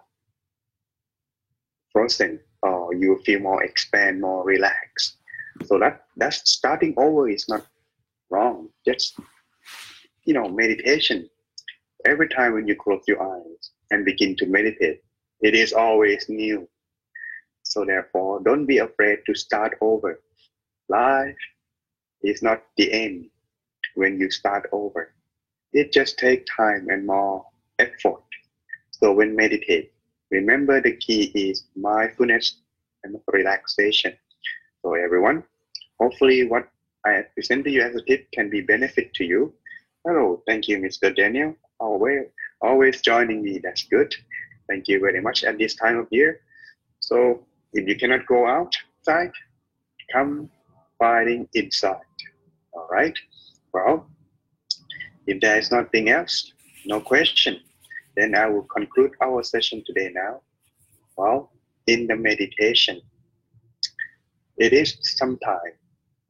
[1.92, 5.18] frozen or you feel more expand more relaxed
[5.66, 7.66] so that that's starting over is not
[8.30, 8.70] wrong.
[8.86, 9.20] Just
[10.26, 11.30] you know, meditation.
[12.06, 15.02] Every time when you close your eyes and begin to meditate,
[15.42, 16.68] it is always new.
[17.64, 20.22] So therefore, don't be afraid to start over.
[20.90, 21.36] Life
[22.22, 23.30] is not the end
[23.96, 25.14] when you start over.
[25.72, 27.46] It just takes time and more
[27.80, 28.24] effort.
[28.92, 29.94] So when meditate,
[30.30, 32.58] remember the key is mindfulness
[33.04, 34.14] and relaxation.
[34.84, 35.46] So everyone,
[35.98, 36.68] hopefully what
[37.06, 39.54] I present to you as a tip can be benefit to you.
[40.06, 41.16] Hello, thank you, Mr.
[41.16, 41.56] Daniel.
[41.80, 42.24] Always,
[42.62, 43.60] always joining me.
[43.64, 44.14] That's good.
[44.70, 46.42] Thank you very much at this time of year.
[47.00, 49.32] So if you cannot go outside,
[50.12, 50.50] come
[51.00, 52.04] fighting inside.
[52.74, 53.18] All right.
[53.74, 54.06] Well,
[55.28, 56.52] if there is nothing else,
[56.86, 57.62] no question,
[58.18, 60.42] then I will conclude our session today now.
[61.16, 61.52] Well,
[61.88, 63.02] in the meditation,
[64.58, 65.76] it is sometimes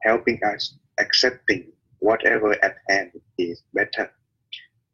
[0.02, 4.10] helping us accepting whatever at hand is better.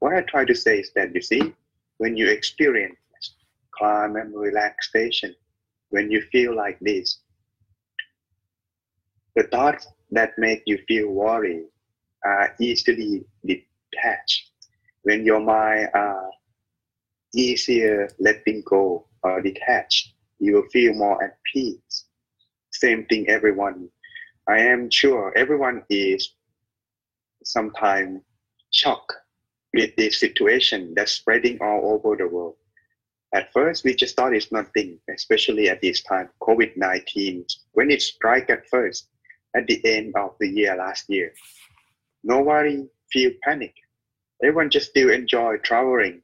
[0.00, 1.54] What I try to say is that you see,
[1.98, 2.96] when you experience
[3.78, 5.34] calm and relaxation,
[5.90, 7.20] when you feel like this,
[9.36, 11.66] the thoughts that make you feel worried
[12.24, 14.50] are easily detached.
[15.02, 16.30] When your mind are
[17.34, 22.06] easier letting go or detached, you will feel more at peace
[22.80, 23.88] same thing everyone
[24.48, 26.34] i am sure everyone is
[27.44, 28.20] sometimes
[28.70, 29.14] shocked
[29.74, 32.56] with this situation that's spreading all over the world
[33.34, 38.50] at first we just thought it's nothing especially at this time covid-19 when it struck
[38.50, 39.08] at first
[39.54, 41.32] at the end of the year last year.
[42.22, 43.74] Nobody feel panic.
[44.42, 46.22] Everyone just still enjoy traveling.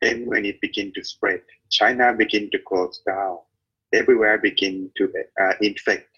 [0.00, 3.38] Then when it begin to spread, China begin to close down.
[3.92, 6.08] Everywhere begin to uh, infect.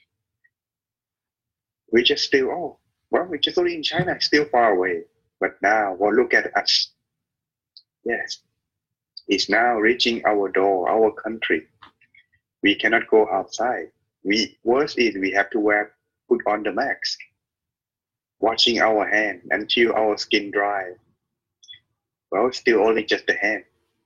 [1.93, 2.79] We just still, oh,
[3.11, 5.03] well, we just only in China, still far away.
[5.41, 6.93] But now, well, look at us.
[8.05, 8.39] Yes,
[9.29, 11.67] it's now reaching our door, our country.
[12.63, 13.89] We cannot go outside.
[14.25, 15.95] We worse is we have to wear
[16.29, 17.19] put on the mask,
[18.41, 20.93] washing our hand until our skin dry.
[22.31, 23.65] Well, still only just the hand,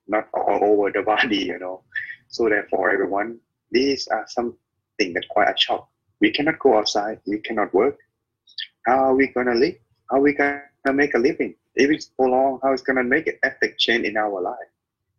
[0.09, 1.83] not all over the body, you know.
[2.29, 3.41] So therefore, everyone,
[3.77, 5.89] these are something that quite a shock.
[6.23, 7.21] We cannot go outside.
[7.27, 7.99] We cannot work.
[8.87, 9.77] How are we gonna live?
[10.09, 11.55] How are we gonna make a living?
[11.75, 14.71] If it's for long, how is gonna make an effect change in our life?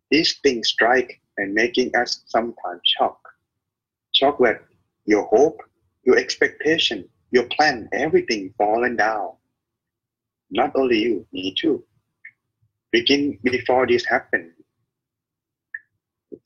[0.09, 3.19] These things strike and making us sometimes shock.
[4.13, 4.63] Shock that
[5.05, 5.61] your hope,
[6.03, 9.33] your expectation, your plan, everything fallen down.
[10.49, 11.83] Not only you, me too.
[12.91, 14.51] Begin before this happened.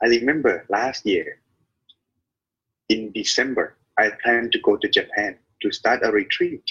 [0.03, 1.39] I remember last year,
[2.91, 6.63] in December, I plan to go to Japan to start a retreat.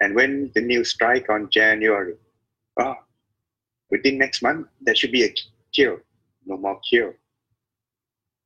[0.00, 2.14] And when the news strike on January,
[2.80, 2.96] oh,
[3.90, 5.34] within next month, there should be a
[5.72, 6.02] cure,
[6.46, 7.14] no more cure.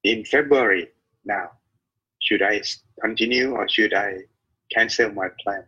[0.05, 0.89] In February
[1.25, 1.51] now,
[2.21, 2.63] should I
[3.01, 4.19] continue or should I
[4.75, 5.65] cancel my plan?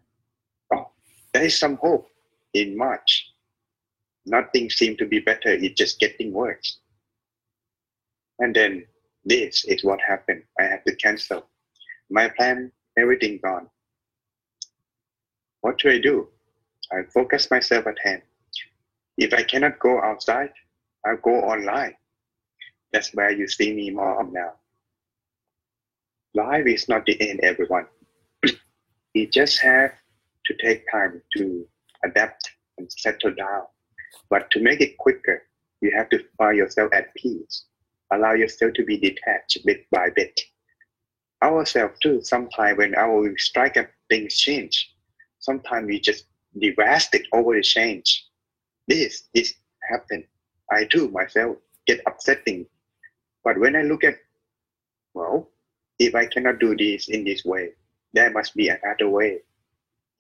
[0.73, 0.91] Oh,
[1.33, 2.09] there is some hope
[2.53, 3.31] in March.
[4.27, 6.79] Nothing seemed to be better, it's just getting worse.
[8.39, 8.85] And then
[9.25, 10.43] this is what happened.
[10.59, 11.47] I had to cancel.
[12.11, 13.69] My plan, everything gone.
[15.63, 16.29] What do I do?
[16.93, 18.23] I focus myself at hand.
[19.17, 20.53] If I cannot go outside,
[21.07, 21.95] I go online.
[22.93, 24.53] That's where you see me more of now.
[26.35, 27.87] Life is not the end, everyone.
[29.15, 29.93] you just have
[30.47, 31.67] to take time to
[32.05, 33.63] adapt and settle down.
[34.29, 35.43] But to make it quicker,
[35.81, 37.65] you have to find yourself at peace.
[38.13, 40.41] Allow yourself to be detached bit by bit.
[41.43, 44.95] Ourselves too, sometimes when our strike up things change,
[45.39, 46.27] sometimes we just
[46.59, 48.27] devastate over the change.
[48.89, 49.55] This is
[49.89, 50.25] happen
[50.71, 52.67] I too myself get upsetting.
[53.43, 54.17] But when I look at,
[55.13, 55.51] well,
[55.99, 57.71] if I cannot do this in this way,
[58.13, 59.41] there must be another way.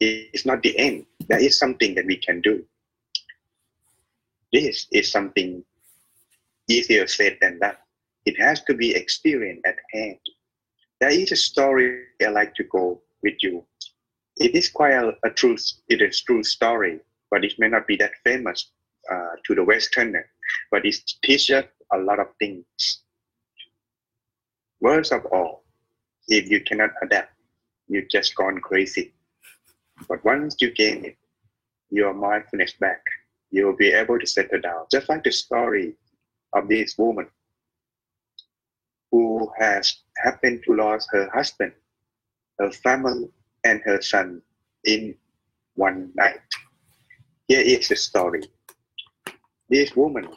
[0.01, 1.07] It's not the end.
[1.29, 2.65] There is something that we can do.
[4.53, 5.65] This is something
[6.69, 7.77] easier said than done.
[8.27, 10.19] It has to be experienced at hand.
[11.01, 13.65] There is a story I like to go with you.
[14.37, 15.57] It is quite a, a true,
[15.89, 17.01] it is true story,
[17.31, 18.71] but it may not be that famous
[19.13, 20.27] uh, to the Westerner
[20.71, 22.65] but it teaches a lot of things.
[24.81, 25.65] Worst of all,
[26.29, 27.33] if you cannot adapt,
[27.89, 29.15] you've just gone crazy.
[30.09, 31.17] But once you gain it,
[31.91, 33.03] your mindfulness back,
[33.51, 34.87] you will be able to settle down.
[34.91, 35.95] Just like the story
[36.55, 37.29] of this woman
[39.11, 41.73] who has happened to lose her husband,
[42.59, 43.29] her family,
[43.65, 44.43] and her son
[44.85, 45.15] in
[45.75, 46.41] one night.
[47.49, 48.43] Here is the story.
[49.69, 50.29] This woman,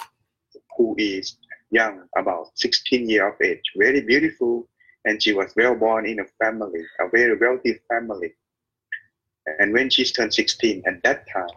[0.77, 1.37] who is
[1.71, 4.67] young, about 16 years of age, very beautiful,
[5.05, 8.33] and she was well born in a family, a very wealthy family.
[9.59, 11.47] And when she turned 16, at that time,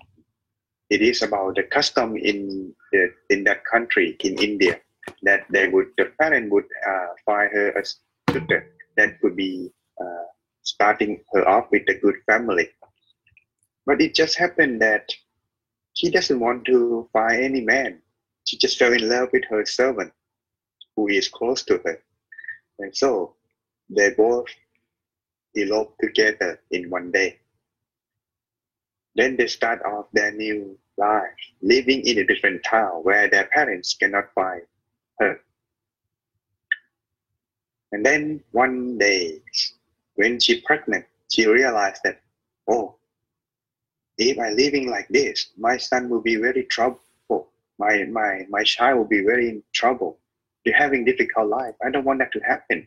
[0.90, 4.80] it is about the custom in the, in that country, in India,
[5.22, 7.84] that they would the parent would uh, find her a
[8.32, 9.70] tutor that could be
[10.00, 10.24] uh,
[10.62, 12.68] starting her off with a good family.
[13.86, 15.08] But it just happened that
[15.94, 18.02] she doesn't want to find any man.
[18.44, 20.12] She just fell in love with her servant,
[20.96, 21.98] who is close to her.
[22.78, 23.34] And so
[23.88, 24.46] they both
[25.56, 27.38] eloped together in one day.
[29.16, 31.30] Then they start off their new life,
[31.62, 34.62] living in a different town where their parents cannot find
[35.18, 35.40] her.
[37.92, 39.42] And then one day,
[40.14, 42.20] when she pregnant, she realized that,
[42.68, 42.96] oh,
[44.18, 47.00] if I living like this, my son will be very trouble.
[47.78, 50.18] My my my child will be very in trouble.
[50.64, 51.74] They're having difficult life.
[51.82, 52.86] I don't want that to happen.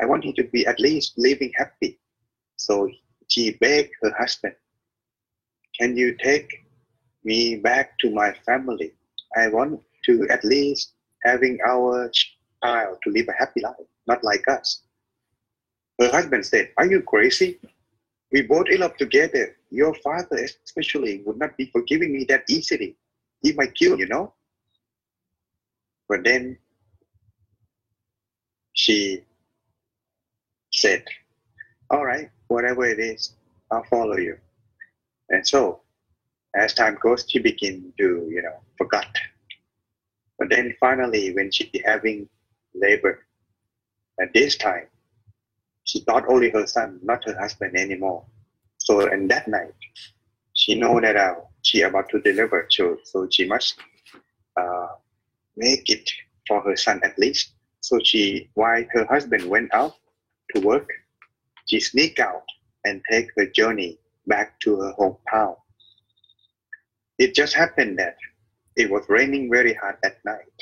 [0.00, 2.00] I want him to be at least living happy.
[2.56, 2.90] So
[3.28, 4.56] she begged her husband,
[5.78, 6.64] "Can you take
[7.24, 8.92] me back to my family?
[9.36, 14.46] I want to at least having our child to live a happy life, not like
[14.48, 14.82] us."
[16.00, 17.60] Her husband said, "Are you crazy?
[18.32, 19.56] We both eloped together.
[19.70, 22.96] Your father, especially, would not be forgiving me that easily.
[23.42, 24.34] He might kill, you know.
[26.08, 26.58] But then
[28.72, 29.24] she
[30.72, 31.04] said,
[31.90, 33.34] All right, whatever it is,
[33.70, 34.36] I'll follow you.
[35.30, 35.80] And so,
[36.54, 39.06] as time goes, she begin to, you know, forget.
[40.38, 42.28] But then finally, when she having
[42.74, 43.26] labor,
[44.20, 44.86] at this time,
[45.84, 48.24] she thought only her son, not her husband anymore.
[48.78, 49.74] So, in that night,
[50.52, 53.76] she know that uh, she about to deliver, so, so she must
[54.56, 54.88] uh,
[55.56, 56.08] make it
[56.46, 57.52] for her son at least.
[57.80, 59.94] So she, while her husband went out
[60.54, 60.88] to work,
[61.66, 62.44] she sneak out
[62.84, 65.56] and take her journey back to her hometown.
[67.18, 68.16] It just happened that
[68.76, 70.60] it was raining very hard at night.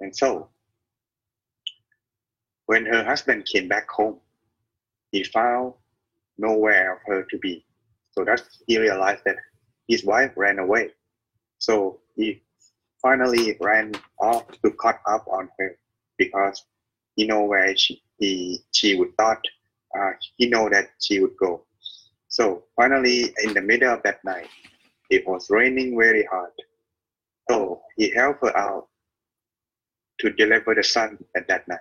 [0.00, 0.48] And so,
[2.66, 4.20] when her husband came back home,
[5.10, 5.74] he found
[6.36, 7.64] nowhere of her to be.
[8.12, 9.36] So that he realized that
[9.88, 10.90] his wife ran away.
[11.58, 12.42] So he
[13.02, 15.76] finally ran off to cut up on her
[16.18, 16.64] because
[17.16, 19.42] he know where she he she would thought
[19.98, 21.64] uh, he know that she would go.
[22.28, 24.48] So finally, in the middle of that night,
[25.10, 26.52] it was raining very hard.
[27.50, 28.88] So he helped her out
[30.20, 31.80] to deliver the son at that night.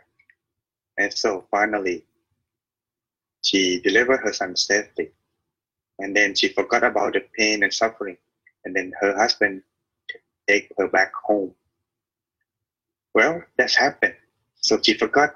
[0.97, 2.05] And so finally,
[3.41, 5.11] she delivered her son safely.
[5.99, 8.17] And then she forgot about the pain and suffering.
[8.65, 9.63] And then her husband
[10.47, 11.53] take her back home.
[13.13, 14.15] Well, that's happened.
[14.61, 15.33] So she forgot.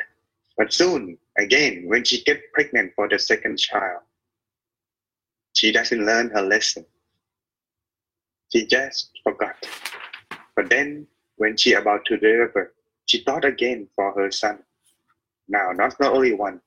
[0.58, 4.02] But soon, again, when she get pregnant for the second child,
[5.54, 6.86] she doesn't learn her lesson.
[8.52, 9.56] She just forgot.
[10.56, 12.74] But then, when she about to deliver,
[13.08, 14.60] she thought again for her son.
[15.48, 16.62] Now, not, not only one,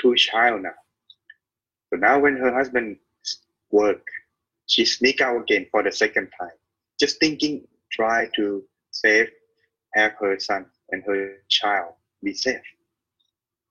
[0.00, 0.74] two child now.
[1.88, 2.98] So now when her husband
[3.70, 4.06] work,
[4.66, 6.56] she sneak out again for the second time,
[6.98, 9.30] just thinking try to save,
[9.94, 12.62] have her son and her child be safe.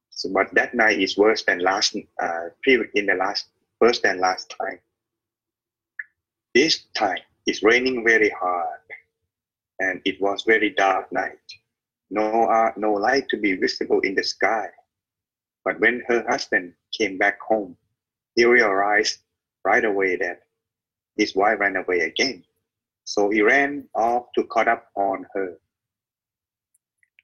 [0.10, 3.48] So, but that night is worse than last uh, in the last
[3.80, 4.80] worse and last time.
[6.54, 8.80] This time it's raining very hard,
[9.80, 11.40] and it was very dark night.
[12.10, 14.68] No uh, no light to be visible in the sky.
[15.64, 17.78] But when her husband came back home,
[18.36, 19.20] he realized
[19.64, 20.44] right away that
[21.18, 22.44] his wife ran away again.
[23.04, 25.58] So he ran off to caught up on her.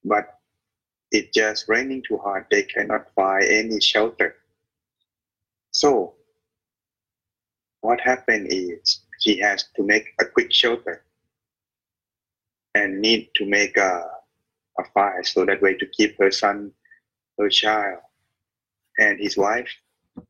[0.03, 0.39] But
[1.11, 2.45] it's just raining too hard.
[2.51, 4.35] They cannot find any shelter.
[5.71, 6.15] So
[7.85, 11.03] what happened is she has to make a quick shelter
[12.73, 14.03] and need to make a,
[14.79, 16.71] a fire so that way to keep her son,
[17.37, 17.99] her child,
[18.97, 19.69] and his wife,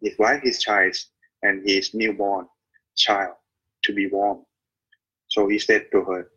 [0.02, 0.96] his wife, his child,
[1.44, 2.46] and his newborn
[2.96, 3.36] child
[3.84, 4.40] to be warm.
[5.28, 6.30] So he said to her,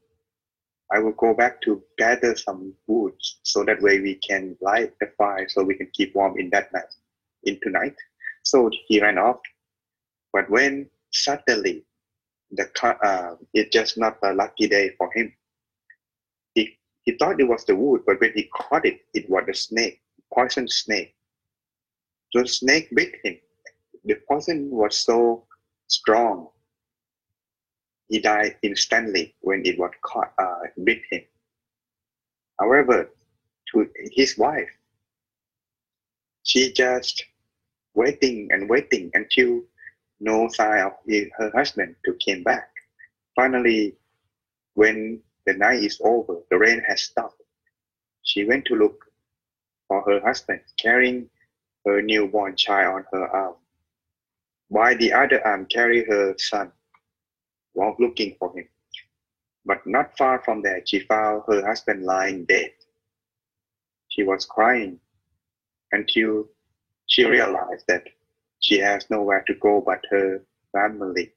[0.93, 5.11] I will go back to gather some wood so that way we can light the
[5.19, 6.95] fire so we can keep warm in that night,
[7.43, 7.97] in tonight.
[8.45, 9.41] So he ran off.
[10.33, 10.89] But when
[11.25, 11.85] suddenly
[12.51, 15.33] the uh, it's just not a lucky day for him.
[16.55, 19.55] He he thought it was the wood, but when he caught it, it was a
[19.55, 20.03] snake,
[20.33, 21.15] poison snake.
[22.33, 23.39] So the snake bit him.
[24.05, 25.47] The poison was so
[25.89, 26.49] strong
[28.09, 31.23] he died instantly when it was caught, uh, bit him.
[32.59, 33.11] However,
[33.73, 34.69] to his wife,
[36.43, 37.25] she just
[37.95, 39.63] waiting and waiting until
[40.21, 40.93] no sign of
[41.39, 42.69] her husband to came back.
[43.37, 43.97] Finally,
[44.75, 47.41] when the night is over, the rain has stopped.
[48.23, 49.05] She went to look
[49.87, 51.31] for her husband, carrying
[51.87, 53.55] her newborn child on her arm,
[54.69, 56.71] while the other arm carried her son
[57.73, 58.69] while looking for him.
[59.65, 62.71] But not far from there, she found her husband lying dead.
[64.09, 64.99] She was crying
[65.93, 66.49] until
[67.07, 68.09] she realized that
[68.61, 70.41] she has nowhere to go but her
[70.73, 71.31] family.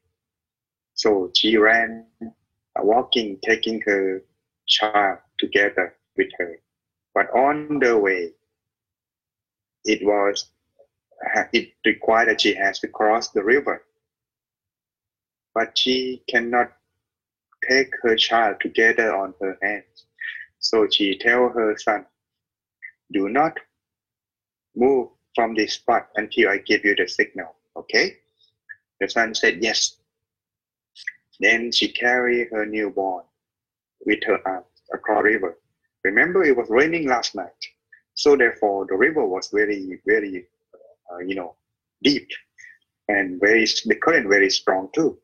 [0.94, 4.22] So she ran, uh, walking, taking her
[4.68, 6.58] child together with her.
[7.14, 8.32] But on the way,
[9.84, 10.46] it was
[11.52, 13.80] it required that she has to cross the river
[15.54, 16.68] but she cannot
[17.68, 20.06] take her child together on her hands.
[20.58, 22.04] So she tell her son,
[23.12, 23.52] do not
[24.76, 28.16] move from this spot until I give you the signal, okay?
[29.00, 29.96] The son said yes.
[31.40, 33.24] Then she carried her newborn
[34.04, 35.58] with her arms across the river.
[36.04, 37.62] Remember, it was raining last night,
[38.14, 40.46] so therefore the river was very, very,
[41.12, 41.54] uh, you know,
[42.02, 42.28] deep
[43.08, 45.18] and very the current very strong too.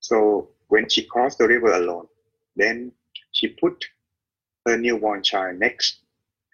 [0.00, 2.06] So when she crossed the river alone,
[2.56, 2.92] then
[3.32, 3.84] she put
[4.66, 6.00] her newborn child next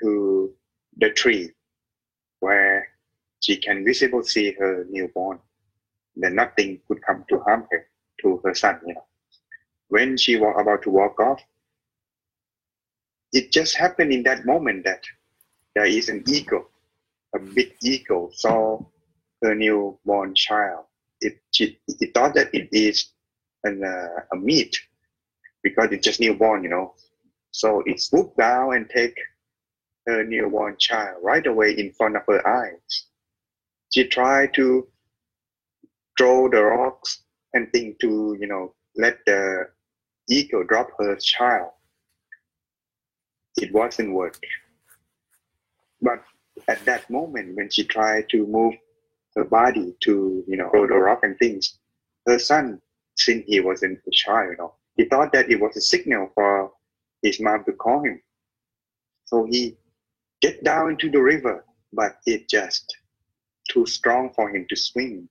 [0.03, 0.53] to
[0.99, 1.53] the tree
[2.47, 2.89] where
[3.41, 5.39] she can visibly see her newborn.
[6.15, 7.83] Then nothing could come to harm her,
[8.23, 9.07] to her son, you know.
[9.89, 11.41] When she was about to walk off,
[13.33, 15.03] it just happened in that moment that
[15.75, 16.67] there is an eagle,
[17.35, 18.79] a big eagle saw
[19.43, 20.85] her newborn child.
[21.21, 23.11] It, she, it thought that it is
[23.65, 24.75] an, uh, a meat
[25.63, 26.95] because it's just newborn, you know.
[27.51, 29.17] So it swooped down and take
[30.07, 33.07] her newborn child right away in front of her eyes.
[33.93, 34.87] She tried to
[36.19, 37.23] throw the rocks
[37.55, 39.69] and think to, you know, let the
[40.29, 41.71] eagle drop her child.
[43.57, 44.51] It wasn't working.
[46.01, 46.23] But
[46.69, 48.75] at that moment, when she tried to move
[49.35, 51.79] her body to, you know, throw the rock and things,
[52.27, 52.81] her son,
[53.17, 56.73] since he wasn't a child, you know, he thought that it was a signal for
[57.23, 58.21] his mom to call him.
[59.25, 59.77] So he
[60.43, 62.97] get down into the river, but it just
[63.71, 65.29] too strong for him to swim.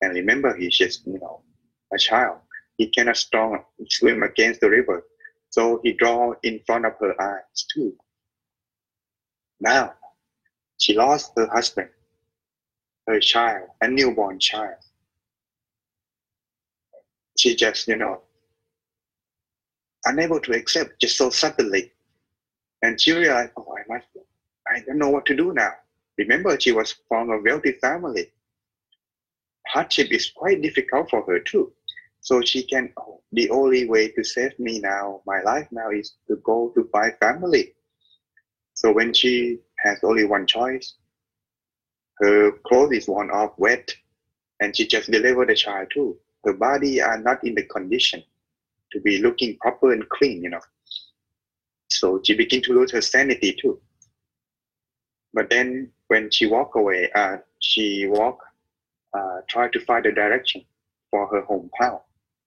[0.00, 1.42] And remember, he's just, you know,
[1.92, 2.38] a child.
[2.78, 5.04] He cannot strong swim against the river.
[5.50, 7.96] So he draw in front of her eyes too.
[9.60, 9.94] Now,
[10.78, 11.88] she lost her husband,
[13.06, 14.76] her child, a newborn child.
[17.38, 18.22] She just, you know,
[20.04, 21.92] unable to accept just so suddenly.
[22.82, 24.06] And she realized, oh, I must,
[24.74, 25.72] I don't know what to do now.
[26.18, 28.30] Remember, she was from a wealthy family.
[29.68, 31.72] Hardship is quite difficult for her too.
[32.20, 36.14] So she can, oh, the only way to save me now, my life now is
[36.28, 37.74] to go to find family.
[38.74, 40.94] So when she has only one choice,
[42.18, 43.94] her clothes is worn off wet,
[44.60, 46.16] and she just delivered the child too.
[46.44, 48.22] Her body are not in the condition
[48.92, 50.60] to be looking proper and clean, you know.
[51.90, 53.80] So she begin to lose her sanity too.
[55.34, 58.38] But then when she walk away, uh, she walk,
[59.12, 60.64] uh, try to find the direction
[61.10, 62.00] for her hometown.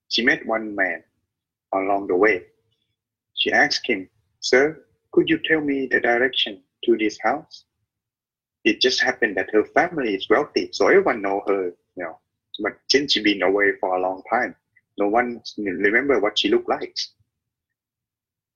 [0.07, 1.03] She met one man
[1.73, 2.45] along the way.
[3.35, 4.09] She asked him,
[4.39, 7.65] Sir, could you tell me the direction to this house?
[8.63, 11.65] It just happened that her family is wealthy, so everyone know her,
[11.95, 12.19] you know.
[12.59, 14.55] But since she been away for a long time,
[14.97, 16.95] no one remember what she looked like.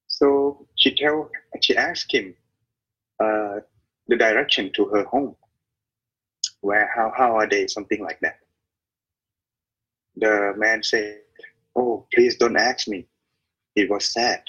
[0.07, 1.29] So she tell,
[1.61, 2.33] she asked him,
[3.23, 3.59] uh,
[4.11, 5.33] the direction to her home.
[6.59, 7.65] Where, how, how are they?
[7.67, 8.39] Something like that.
[10.17, 11.21] The man said,
[11.77, 13.07] Oh, please don't ask me.
[13.77, 14.43] It was sad,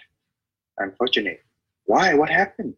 [0.78, 1.44] unfortunate.
[1.84, 2.12] Why?
[2.12, 2.74] What happened?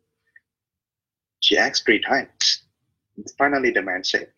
[1.40, 2.64] She asked three times.
[3.38, 4.28] Finally, the man said,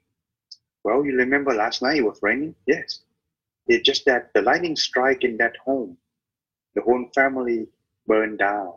[0.85, 2.55] Well, you remember last night it was raining?
[2.69, 3.01] Yes.
[3.67, 5.97] It's just that the lightning strike in that home.
[6.77, 7.67] The whole family
[8.07, 8.75] burned down.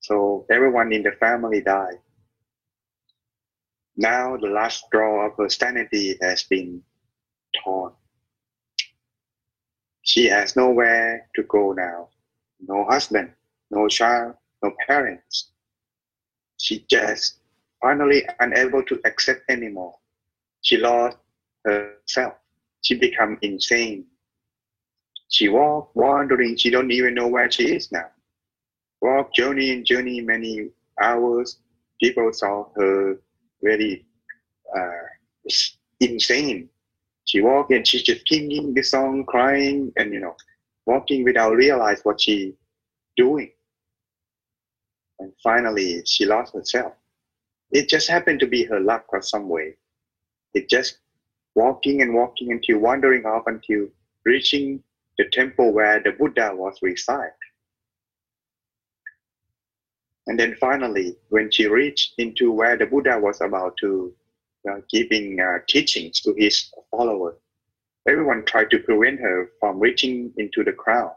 [0.00, 1.98] So everyone in the family died.
[3.96, 6.82] Now the last straw of her sanity has been
[7.62, 7.92] torn.
[10.02, 12.08] She has nowhere to go now.
[12.66, 13.32] No husband,
[13.70, 15.50] no child, no parents.
[16.58, 17.38] She just
[17.80, 19.98] finally unable to accept anymore.
[20.62, 21.18] She lost
[21.64, 22.34] herself.
[22.82, 24.06] She become insane.
[25.28, 26.56] She walk, wandering.
[26.56, 28.10] She don't even know where she is now.
[29.00, 30.70] Walk, journey and journey many
[31.00, 31.58] hours.
[32.00, 33.18] People saw her
[33.62, 34.04] very
[34.76, 35.06] uh,
[36.00, 36.68] insane.
[37.24, 40.36] She walked and she's just singing the song, crying, and you know,
[40.86, 42.54] walking without realize what she
[43.16, 43.52] doing.
[45.20, 46.94] And finally, she lost herself.
[47.70, 49.76] It just happened to be her luck or some way.
[50.54, 50.98] It just
[51.54, 53.88] walking and walking until wandering off until
[54.24, 54.82] reaching
[55.18, 57.30] the temple where the Buddha was reside.
[60.26, 64.14] And then finally, when she reached into where the Buddha was about to
[64.70, 67.36] uh, giving uh, teachings to his followers,
[68.06, 71.14] everyone tried to prevent her from reaching into the crowd.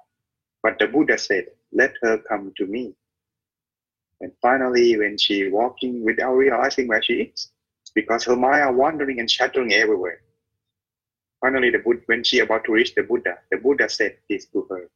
[0.63, 2.95] But the Buddha said, let her come to me.
[4.21, 7.51] And finally, when she walking without realizing where she is,
[7.93, 10.21] because her mind are wandering and shattering everywhere.
[11.41, 14.65] Finally, the Buddha, when she about to reach the Buddha, the Buddha said this to
[14.69, 14.89] her,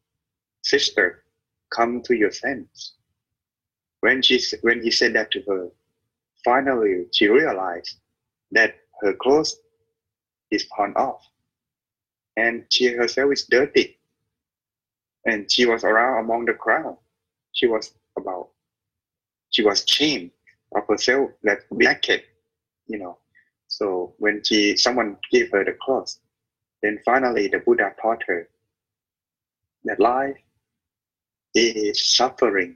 [0.63, 1.23] sister,
[1.69, 2.93] come to your sense.
[4.01, 5.69] When she when he said that to her,
[6.43, 7.97] finally she realized
[8.51, 9.55] that her clothes
[10.51, 11.21] is torn off,
[12.37, 13.97] and she herself is dirty,
[15.25, 16.97] and she was around among the crowd.
[17.53, 18.49] She was about,
[19.51, 20.31] she was ashamed
[20.75, 22.21] of herself that naked,
[22.87, 23.17] you know.
[23.67, 26.19] So when she someone gave her the clothes,
[26.81, 28.47] then finally the Buddha taught her
[29.85, 30.37] that life
[31.55, 32.75] is suffering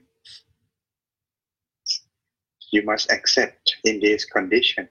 [2.74, 4.88] you must accept in this condition.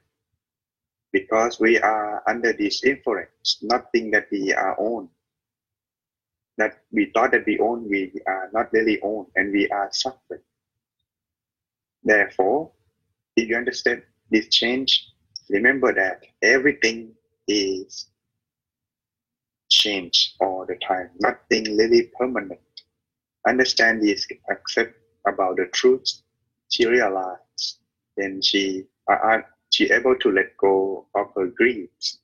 [1.12, 5.08] because we are under this influence, nothing that we are own.
[6.58, 10.40] That we thought that we own, we are not really own, and we are suffering.
[12.04, 12.70] Therefore,
[13.36, 15.04] if you understand this change,
[15.50, 17.14] remember that everything
[17.48, 18.06] is
[19.70, 21.10] change all the time.
[21.20, 22.60] Nothing really permanent.
[23.48, 24.92] Understand this, accept
[25.26, 26.04] about the truth.
[26.70, 27.40] She realized.
[28.16, 29.38] Then she uh,
[29.70, 32.18] she able to let go of her griefs.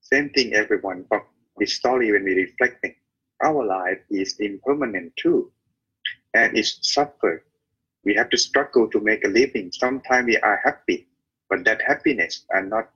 [0.00, 1.04] Same thing, everyone.
[1.08, 1.22] From
[1.58, 2.94] this story, when we reflecting,
[3.42, 5.52] our life is impermanent too,
[6.34, 7.42] and it's suffered.
[8.04, 9.70] We have to struggle to make a living.
[9.72, 11.06] Sometimes we are happy,
[11.48, 12.90] but that happiness are not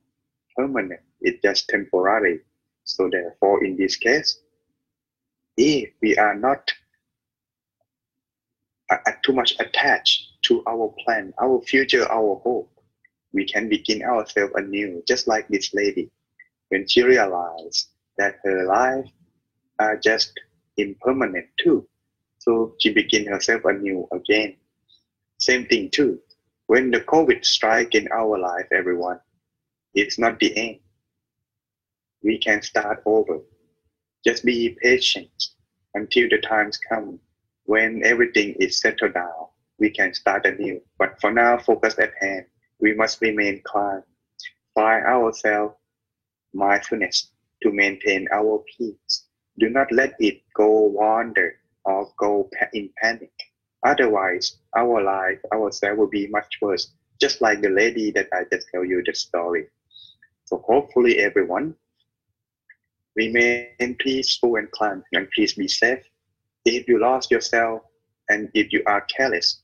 [0.57, 1.01] permanent.
[1.21, 2.41] It's just temporary.
[2.85, 4.41] So therefore, in this case,
[5.57, 6.73] if we are not
[8.91, 12.71] uh, too much attached to our plan, our future, our hope,
[13.33, 16.11] we can begin ourselves anew, just like this lady.
[16.69, 17.89] When she realized
[18.19, 19.07] that her life
[19.79, 20.33] are just
[20.77, 21.87] impermanent too,
[22.39, 24.57] so she begin herself anew again.
[25.39, 26.21] Same thing too.
[26.67, 29.21] When the COVID strike in our life, everyone,
[29.95, 30.79] it's not the end
[32.25, 33.39] we can start over.
[34.27, 35.31] Just be patient
[35.95, 37.21] until the times come
[37.65, 39.47] when everything is settled down.
[39.79, 40.81] We can start anew.
[40.99, 42.47] But for now, focus at hand.
[42.81, 44.03] We must remain calm.
[44.75, 45.75] Find ourselves
[46.53, 47.31] mindfulness
[47.63, 49.25] to maintain our peace.
[49.59, 53.33] Do not let it go wander or go in panic.
[53.85, 58.69] Otherwise, our life, ourselves will be much worse, just like the lady that I just
[58.73, 59.67] tell you the story.
[60.45, 61.75] So hopefully everyone
[63.17, 66.03] Remain peaceful and calm, and please be safe.
[66.65, 67.83] If you lost yourself
[68.29, 69.63] and if you are careless,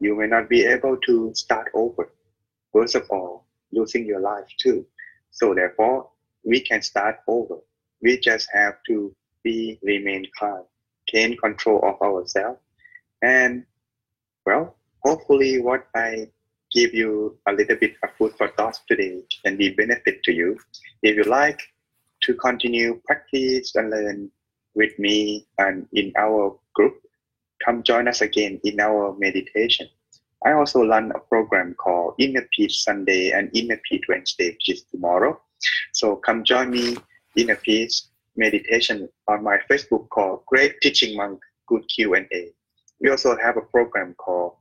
[0.00, 2.10] you may not be able to start over.
[2.72, 4.86] First of all, losing your life too.
[5.30, 6.08] So therefore,
[6.44, 7.56] we can start over.
[8.02, 10.64] We just have to be remain calm,
[11.06, 12.60] gain control of ourselves,
[13.22, 13.64] and
[14.46, 16.28] well, hopefully, what I
[16.72, 20.58] give you a little bit of food for thought today can be benefit to you.
[21.02, 21.60] If you like,
[22.22, 24.30] to continue practice and learn
[24.74, 27.00] with me and in our group,
[27.64, 29.88] come join us again in our meditation.
[30.44, 34.82] I also run a program called Inner Peace Sunday and Inner Peace Wednesday, which is
[34.84, 35.40] tomorrow.
[35.92, 36.96] So come join me
[37.36, 42.52] in a Peace meditation on my Facebook called Great Teaching Monk Good Q&A.
[43.00, 44.54] We also have a program called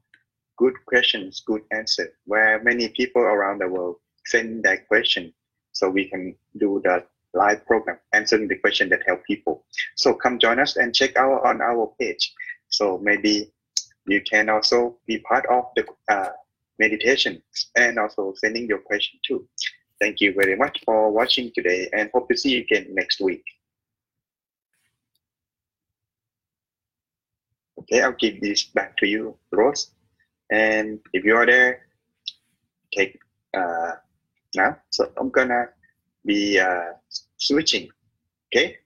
[0.57, 5.33] Good Questions, Good Answer, where many people around the world send their question
[5.71, 9.63] so we can do the live program answering the question that help people.
[9.95, 12.33] So come join us and check out on our page.
[12.69, 13.51] So maybe
[14.07, 16.29] you can also be part of the uh,
[16.79, 17.41] meditation
[17.75, 19.47] and also sending your question too.
[19.99, 23.43] Thank you very much for watching today and hope to see you again next week.
[27.79, 29.91] Okay, I'll give this back to you, Rose.
[30.51, 31.87] And if you are there,
[32.93, 33.19] take
[33.53, 33.93] uh,
[34.55, 34.77] now.
[34.89, 35.69] So I'm gonna
[36.25, 36.93] be uh,
[37.37, 37.89] switching.
[38.47, 38.77] Okay.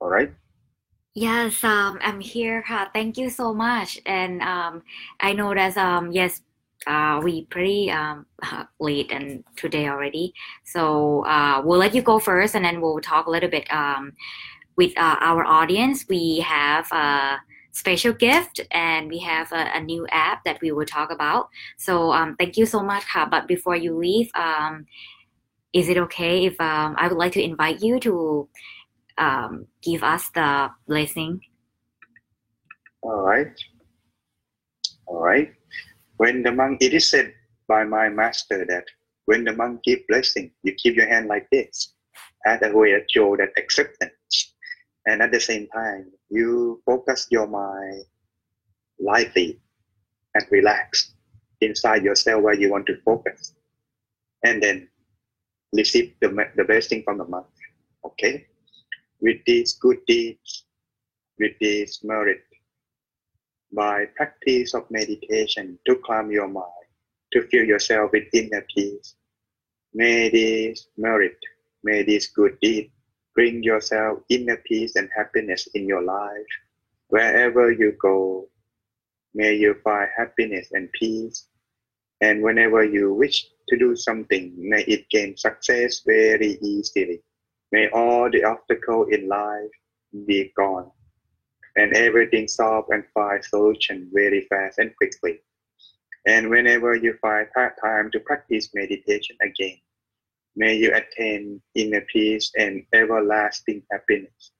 [0.00, 0.32] All right.
[1.16, 2.62] Yes, um, I'm here.
[2.68, 3.98] Uh, thank you so much.
[4.04, 4.82] And um,
[5.18, 6.42] I know that um, yes,
[6.86, 8.26] uh, we pretty um,
[8.80, 10.34] late and today already.
[10.64, 14.12] So uh, we'll let you go first, and then we'll talk a little bit um,
[14.76, 16.04] with uh, our audience.
[16.06, 17.38] We have a
[17.72, 21.48] special gift, and we have a, a new app that we will talk about.
[21.78, 23.04] So um, thank you so much.
[23.30, 24.84] But before you leave, um,
[25.72, 28.48] is it okay if um, I would like to invite you to
[29.18, 31.40] um, give us the blessing?
[33.02, 33.52] All right.
[35.06, 35.52] All right.
[36.16, 37.32] When the monk, it is said
[37.68, 38.84] by my master that
[39.26, 41.94] when the monk give blessing, you keep your hand like this,
[42.46, 44.54] as a way to show that acceptance.
[45.06, 48.04] And at the same time, you focus your mind
[48.98, 49.60] lightly
[50.34, 51.14] and relax
[51.60, 53.54] inside yourself where you want to focus.
[54.44, 54.88] And then
[55.72, 57.46] receive the, the blessing from the monk.
[58.04, 58.46] Okay?
[59.20, 60.64] With these good deeds,
[61.38, 62.42] with this merit,
[63.72, 66.86] by practice of meditation to calm your mind,
[67.32, 69.16] to fill yourself with inner peace,
[69.94, 71.38] may this merit,
[71.82, 72.90] may this good deed
[73.34, 76.52] bring yourself inner peace and happiness in your life.
[77.08, 78.48] Wherever you go,
[79.34, 81.46] may you find happiness and peace.
[82.22, 87.20] And whenever you wish to do something, may it gain success very easily.
[87.72, 89.70] May all the obstacles in life
[90.26, 90.90] be gone,
[91.76, 95.40] and everything solve and find solution very fast and quickly.
[96.26, 99.78] And whenever you find time to practice meditation again,
[100.56, 104.52] may you attain inner peace and everlasting happiness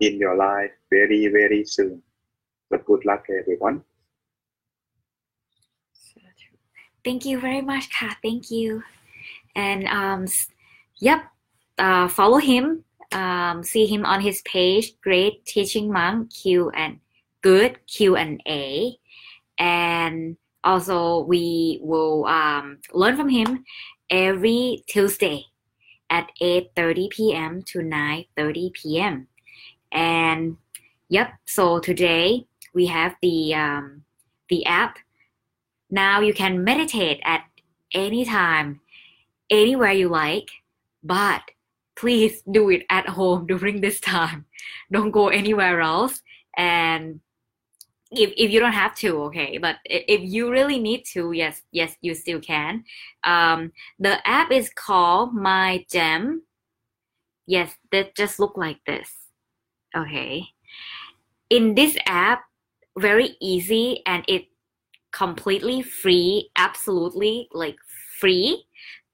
[0.00, 2.02] in your life very, very soon.
[2.70, 3.84] So good luck, everyone.
[7.04, 8.16] Thank you very much, Ka.
[8.22, 8.82] Thank you.
[9.56, 10.26] And um,
[11.00, 11.24] yep,
[11.82, 12.84] uh, follow him.
[13.10, 14.94] Um, see him on his page.
[15.02, 17.00] Great teaching monk Q and
[17.42, 18.96] good Q and A.
[19.58, 23.64] And also we will um, learn from him
[24.08, 25.44] every Tuesday
[26.08, 27.62] at 8:30 p.m.
[27.66, 29.26] to 9:30 p.m.
[29.90, 30.56] And
[31.08, 34.04] yep, so today we have the um,
[34.48, 34.98] the app.
[35.90, 37.44] Now you can meditate at
[37.92, 38.80] any time,
[39.50, 40.48] anywhere you like,
[41.02, 41.42] but
[41.96, 44.46] please do it at home during this time.
[44.90, 46.22] Don't go anywhere else.
[46.56, 47.20] And
[48.10, 51.96] if, if you don't have to, okay, but if you really need to, yes, yes,
[52.00, 52.84] you still can.
[53.24, 56.42] Um, the app is called My Gem.
[57.46, 59.10] Yes, that just look like this.
[59.96, 60.46] Okay.
[61.50, 62.44] In this app,
[62.98, 64.46] very easy and it
[65.12, 67.76] completely free, absolutely like
[68.18, 68.64] free.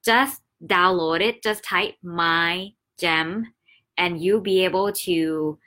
[0.04, 3.52] Just download it, just type my gem
[3.98, 5.59] and you'll be able to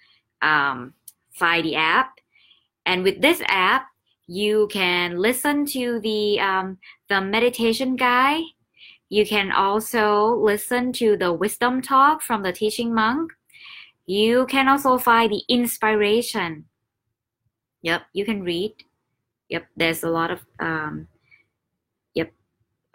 [0.41, 0.93] um,
[1.33, 2.13] find the app.
[2.85, 3.87] And with this app,
[4.27, 6.77] you can listen to the um,
[7.09, 8.43] the meditation guide.
[9.09, 13.31] You can also listen to the wisdom talk from the teaching monk.
[14.05, 16.65] You can also find the inspiration.
[17.81, 18.73] Yep, you can read.
[19.49, 21.07] Yep, there's a lot of um,
[22.15, 22.31] yep.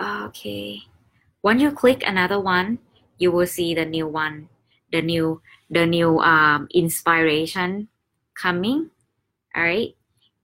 [0.00, 0.80] Okay.
[1.46, 2.76] Once you click another one,
[3.18, 4.48] you will see the new one,
[4.90, 5.40] the new
[5.70, 7.86] the new um, inspiration
[8.34, 8.90] coming.
[9.54, 9.94] All right,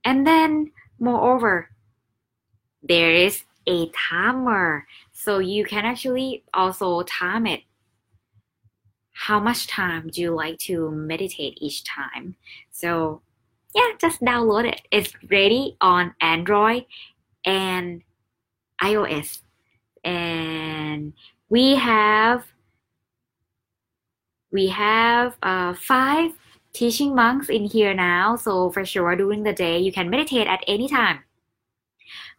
[0.05, 1.67] and then moreover,
[2.81, 7.63] there is a timer, so you can actually also time it.
[9.11, 12.37] How much time do you like to meditate each time?
[12.71, 13.21] So
[13.75, 14.79] yeah, just download it.
[14.89, 16.85] It's ready on Android
[17.43, 18.03] and
[18.81, 19.42] iOS
[20.03, 21.13] and
[21.49, 22.45] we have
[24.51, 26.31] we have uh, five
[26.73, 28.35] teaching monks in here now.
[28.35, 31.19] So for sure during the day you can meditate at any time.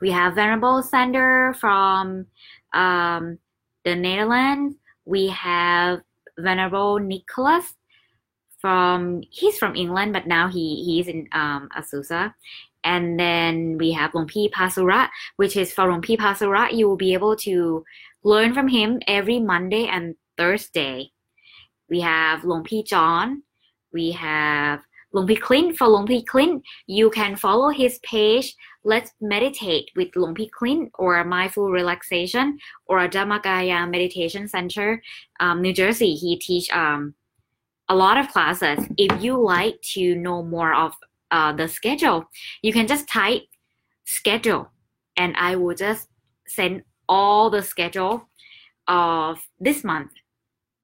[0.00, 2.26] We have venerable sander from
[2.72, 3.38] um,
[3.84, 4.76] the netherlands.
[5.04, 6.00] We have
[6.38, 7.74] venerable nicholas
[8.60, 11.68] from he's from england but now he he's in um,
[12.84, 17.34] and then we have Longpi Pasura, which is for Longpi Pasura, you will be able
[17.36, 17.84] to
[18.22, 21.10] learn from him every Monday and Thursday.
[21.88, 23.42] We have Longpi John.
[23.92, 24.80] We have
[25.14, 25.76] Longpi Clint.
[25.78, 28.54] For Longpi Clint, you can follow his page.
[28.84, 35.02] Let's meditate with Longpi Clint or Mindful Relaxation or Dhammakaya Meditation Center,
[35.40, 36.14] um, New Jersey.
[36.14, 37.14] He teach um,
[37.88, 38.84] a lot of classes.
[38.98, 40.94] If you like to know more of
[41.34, 42.30] uh, the schedule,
[42.62, 43.42] you can just type
[44.04, 44.70] schedule
[45.16, 46.08] and I will just
[46.46, 48.28] send all the schedule
[48.86, 50.12] of this month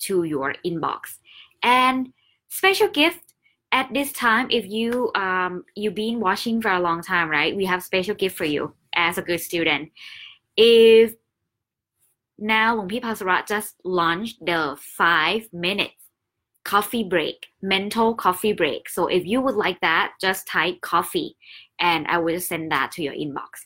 [0.07, 1.18] to your inbox.
[1.62, 2.12] And
[2.48, 3.34] special gift
[3.70, 7.55] at this time, if you um you've been watching for a long time, right?
[7.55, 9.92] We have special gift for you as a good student.
[10.57, 11.14] If
[12.38, 15.99] now Longpi Pasura just launched the five minutes
[16.64, 18.89] coffee break, mental coffee break.
[18.89, 21.38] So if you would like that, just type coffee
[21.80, 23.66] and I will send that to your inbox.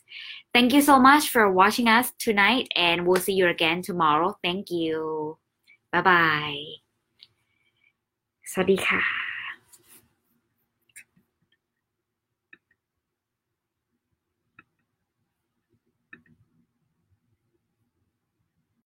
[0.52, 4.36] Thank you so much for watching us tonight and we'll see you again tomorrow.
[4.42, 5.38] Thank you.
[5.92, 6.64] Bye bye.
[8.52, 9.33] สวัสดีค่ะ